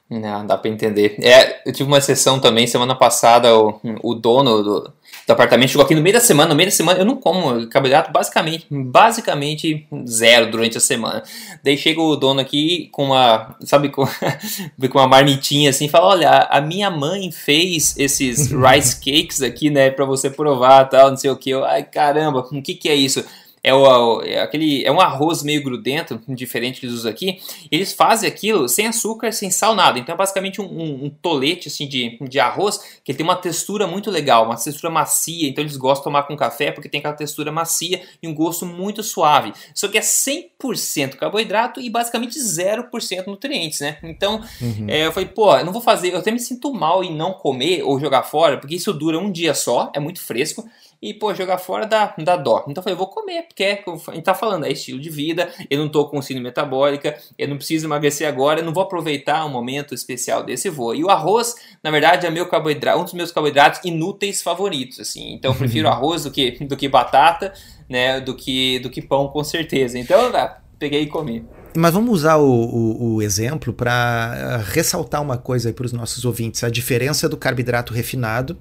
[0.10, 1.18] Não, dá para entender.
[1.22, 4.94] É, eu tive uma sessão também semana passada, o, o dono do,
[5.28, 7.68] do apartamento chegou aqui no meio da semana, no meio da semana eu não como
[7.68, 11.22] carboidrato basicamente, basicamente zero durante a semana.
[11.62, 14.06] Daí chega o dono aqui com uma, sabe, com,
[14.90, 19.90] com uma marmitinha assim, fala, olha, a minha mãe fez esses rice cakes aqui, né,
[19.90, 21.50] para você provar, tal, não sei o que.
[21.50, 23.26] Eu, ai, caramba, o que que é isso?
[23.68, 27.40] É, o, é, aquele, é um arroz meio grudento, diferente que eles usam aqui.
[27.70, 30.00] Eles fazem aquilo sem açúcar, sem sal, nada.
[30.00, 33.86] Então é basicamente um, um, um, tolete assim, de, de arroz que tem uma textura
[33.86, 35.50] muito legal, uma textura macia.
[35.50, 38.66] Então eles gostam de tomar com café porque tem aquela textura macia e um gosto
[38.66, 39.52] muito suave.
[39.76, 43.98] Só que é 100% carboidrato e basicamente 0% nutrientes, né?
[44.02, 44.86] Então uhum.
[44.88, 47.34] é, eu falei, pô, eu não vou fazer, eu até me sinto mal em não
[47.34, 50.66] comer ou jogar fora, porque isso dura um dia só, é muito fresco.
[51.02, 52.66] E, pô, jogar fora dá, dá dó.
[52.68, 55.50] Então eu falei, vou comer, porque é, a gente tá falando, é estilo de vida,
[55.70, 59.46] eu não tô com síndrome metabólica, eu não preciso emagrecer agora, eu não vou aproveitar
[59.46, 60.96] um momento especial desse voo.
[60.96, 65.34] E o arroz, na verdade, é meu carboidrato, um dos meus carboidratos inúteis favoritos, assim.
[65.34, 67.54] Então eu prefiro arroz do que, do que batata,
[67.88, 70.00] né, do que, do que pão, com certeza.
[70.00, 71.46] Então, tá, peguei e comi.
[71.78, 76.26] Mas vamos usar o, o, o exemplo para eh, ressaltar uma coisa para os nossos
[76.26, 78.58] ouvintes: a diferença do carboidrato refinado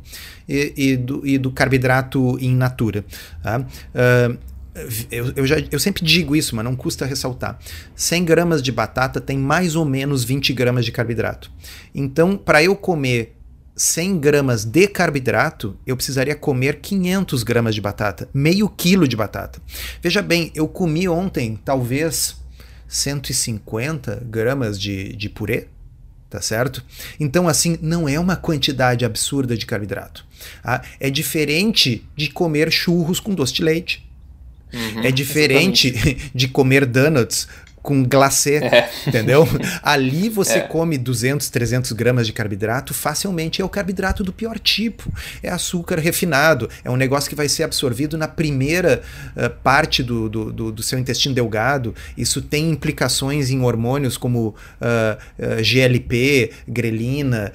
[0.47, 3.07] e, e, do, e do, carboidrato in natura.
[3.43, 3.61] Tá?
[3.61, 4.39] Uh,
[5.11, 7.59] eu, eu, já, eu sempre digo isso, mas não custa ressaltar.
[7.95, 11.51] 100 gramas de batata tem mais ou menos 20 gramas de carboidrato.
[11.95, 13.35] Então, para eu comer
[13.75, 19.59] 100 gramas de carboidrato, eu precisaria comer 500 gramas de batata, meio quilo de batata.
[20.03, 22.37] Veja bem, eu comi ontem talvez
[22.89, 25.67] 150 gramas de, de purê,
[26.29, 26.85] tá certo?
[27.19, 30.25] Então, assim, não é uma quantidade absurda de carboidrato.
[30.63, 30.83] Tá?
[31.01, 34.07] É diferente de comer churros com doce de leite.
[34.73, 36.31] Uhum, é diferente exatamente.
[36.35, 37.49] de comer donuts
[37.87, 38.91] com glacê, é.
[39.07, 39.47] entendeu?
[39.81, 40.61] Ali você é.
[40.61, 43.63] come 200, 300 gramas de carboidrato facilmente.
[43.63, 45.09] É o carboidrato do pior tipo.
[45.41, 46.69] É açúcar refinado.
[46.85, 49.03] É um negócio que vai ser absorvido na primeira
[49.37, 51.95] uh, parte do, do, do, do, seu intestino delgado.
[52.19, 54.55] Isso tem implicações em hormônios como uh,
[55.39, 57.53] uh, GLP, grelina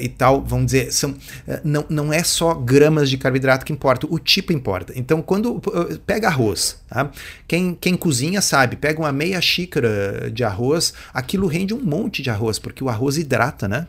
[0.00, 0.42] e tal.
[0.42, 1.14] Vamos dizer, são,
[1.62, 4.94] não, não é só gramas de carboidrato que importa, o tipo importa.
[4.96, 5.60] Então, quando
[6.06, 7.10] pega arroz, tá?
[7.46, 12.22] quem, quem cozinha sabe, pega uma meia xícara xícara de arroz, aquilo rende um monte
[12.22, 13.86] de arroz, porque o arroz hidrata, né?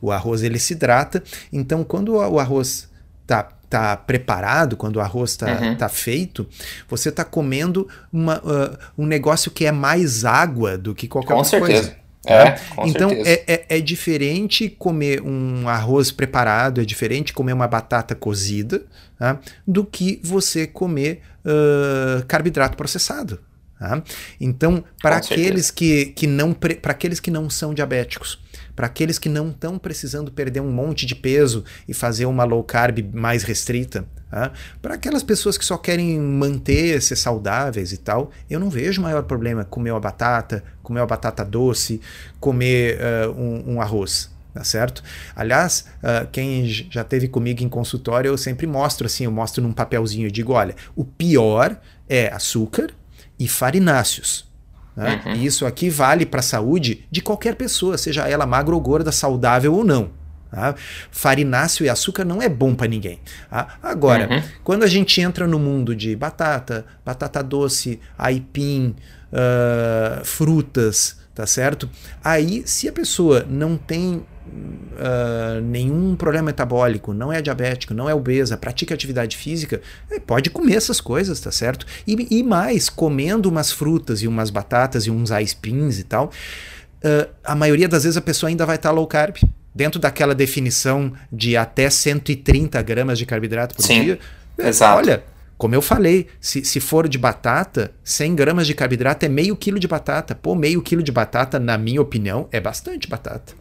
[0.00, 1.22] O arroz ele se hidrata,
[1.52, 2.88] então quando o arroz
[3.26, 5.76] tá, tá preparado, quando o arroz tá, uhum.
[5.76, 6.46] tá feito,
[6.88, 11.38] você tá comendo uma, uh, um negócio que é mais água do que qualquer Com
[11.38, 11.82] outra certeza.
[11.82, 12.08] coisa.
[12.26, 18.14] É, então é, é, é, diferente comer um arroz preparado, é diferente comer uma batata
[18.14, 18.82] cozida
[19.18, 19.38] tá?
[19.66, 23.40] do que você comer uh, carboidrato processado.
[23.78, 24.02] Tá?
[24.40, 28.40] Então, para aqueles que, que não para aqueles que não são diabéticos,
[28.74, 32.62] para aqueles que não estão precisando perder um monte de peso e fazer uma low
[32.64, 34.52] carb mais restrita, tá?
[34.82, 39.64] para aquelas pessoas que só querem manter-se saudáveis e tal, eu não vejo maior problema
[39.64, 42.00] comer uma batata, comer uma batata doce,
[42.40, 45.04] comer uh, um, um arroz tá certo?
[45.36, 49.72] Aliás, uh, quem já teve comigo em consultório, eu sempre mostro assim, eu mostro num
[49.72, 52.90] papelzinho, eu digo, olha, o pior é açúcar,
[53.38, 54.48] e farináceos.
[54.96, 55.22] Né?
[55.24, 55.32] Uhum.
[55.34, 59.12] E isso aqui vale para a saúde de qualquer pessoa, seja ela magra ou gorda,
[59.12, 60.10] saudável ou não.
[60.50, 60.74] Tá?
[61.10, 63.20] Farináceo e açúcar não é bom para ninguém.
[63.48, 63.78] Tá?
[63.82, 64.42] Agora, uhum.
[64.64, 68.96] quando a gente entra no mundo de batata, batata doce, aipim,
[69.32, 71.88] uh, frutas, tá certo?
[72.24, 78.14] Aí, se a pessoa não tem uh, nenhum problema metabólico, não é diabético, não é
[78.14, 79.80] obesa, pratica atividade física,
[80.10, 81.86] é, pode comer essas coisas, tá certo?
[82.06, 85.56] E, e, mais, comendo umas frutas e umas batatas e uns ice
[86.00, 89.36] e tal, uh, a maioria das vezes a pessoa ainda vai estar tá low carb.
[89.74, 94.18] Dentro daquela definição de até 130 gramas de carboidrato por Sim, dia.
[94.58, 94.98] É, exato.
[94.98, 95.22] Olha,
[95.56, 99.78] como eu falei, se, se for de batata, 100 gramas de carboidrato é meio quilo
[99.78, 100.34] de batata.
[100.34, 103.54] Pô, meio quilo de batata, na minha opinião, é bastante batata.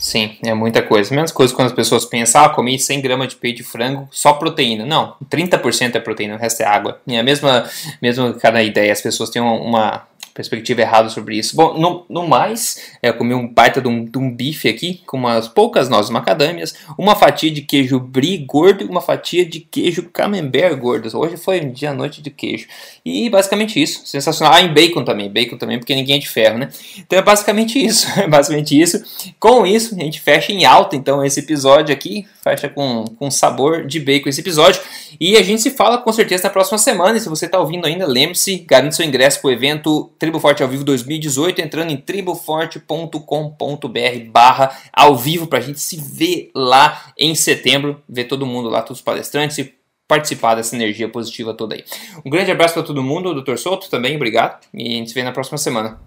[0.00, 1.14] Sim, é muita coisa.
[1.14, 4.32] Menos coisa quando as pessoas pensam, ah, comi 100 gramas de peito de frango, só
[4.32, 4.86] proteína.
[4.86, 6.98] Não, 30% é proteína, o resto é água.
[7.06, 7.68] E a mesma,
[8.00, 10.06] mesma cada ideia, as pessoas têm uma,
[10.40, 11.54] perspectiva errada sobre isso.
[11.54, 15.02] Bom, no, no mais, é, eu comi um baita de um, de um, bife aqui,
[15.06, 19.60] com umas poucas nozes macadâmias, uma fatia de queijo brie gordo e uma fatia de
[19.60, 21.10] queijo camembert gordo.
[21.16, 22.66] Hoje foi um dia noite de queijo.
[23.04, 24.06] E basicamente isso.
[24.06, 24.54] Sensacional.
[24.54, 25.30] Ah, em bacon também.
[25.30, 26.68] Bacon também, porque ninguém é de ferro, né?
[26.98, 28.06] Então é basicamente isso.
[28.20, 29.02] É basicamente isso.
[29.38, 32.26] Com isso, a gente fecha em alta, então, esse episódio aqui.
[32.42, 34.80] Fecha com, com sabor de bacon esse episódio.
[35.18, 37.16] E a gente se fala com certeza na próxima semana.
[37.16, 40.62] E se você está ouvindo ainda, lembre-se, garante seu ingresso para o evento Tribo Forte
[40.62, 47.12] ao Vivo 2018, entrando em triboforte.com.br barra ao vivo para a gente se ver lá
[47.18, 49.74] em setembro, ver todo mundo lá, todos os palestrantes e
[50.06, 51.84] participar dessa energia positiva toda aí.
[52.24, 53.56] Um grande abraço para todo mundo, Dr.
[53.56, 55.98] Souto também, obrigado, e a gente se vê na próxima semana.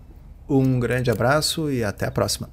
[0.47, 2.49] Um grande abraço e até a próxima.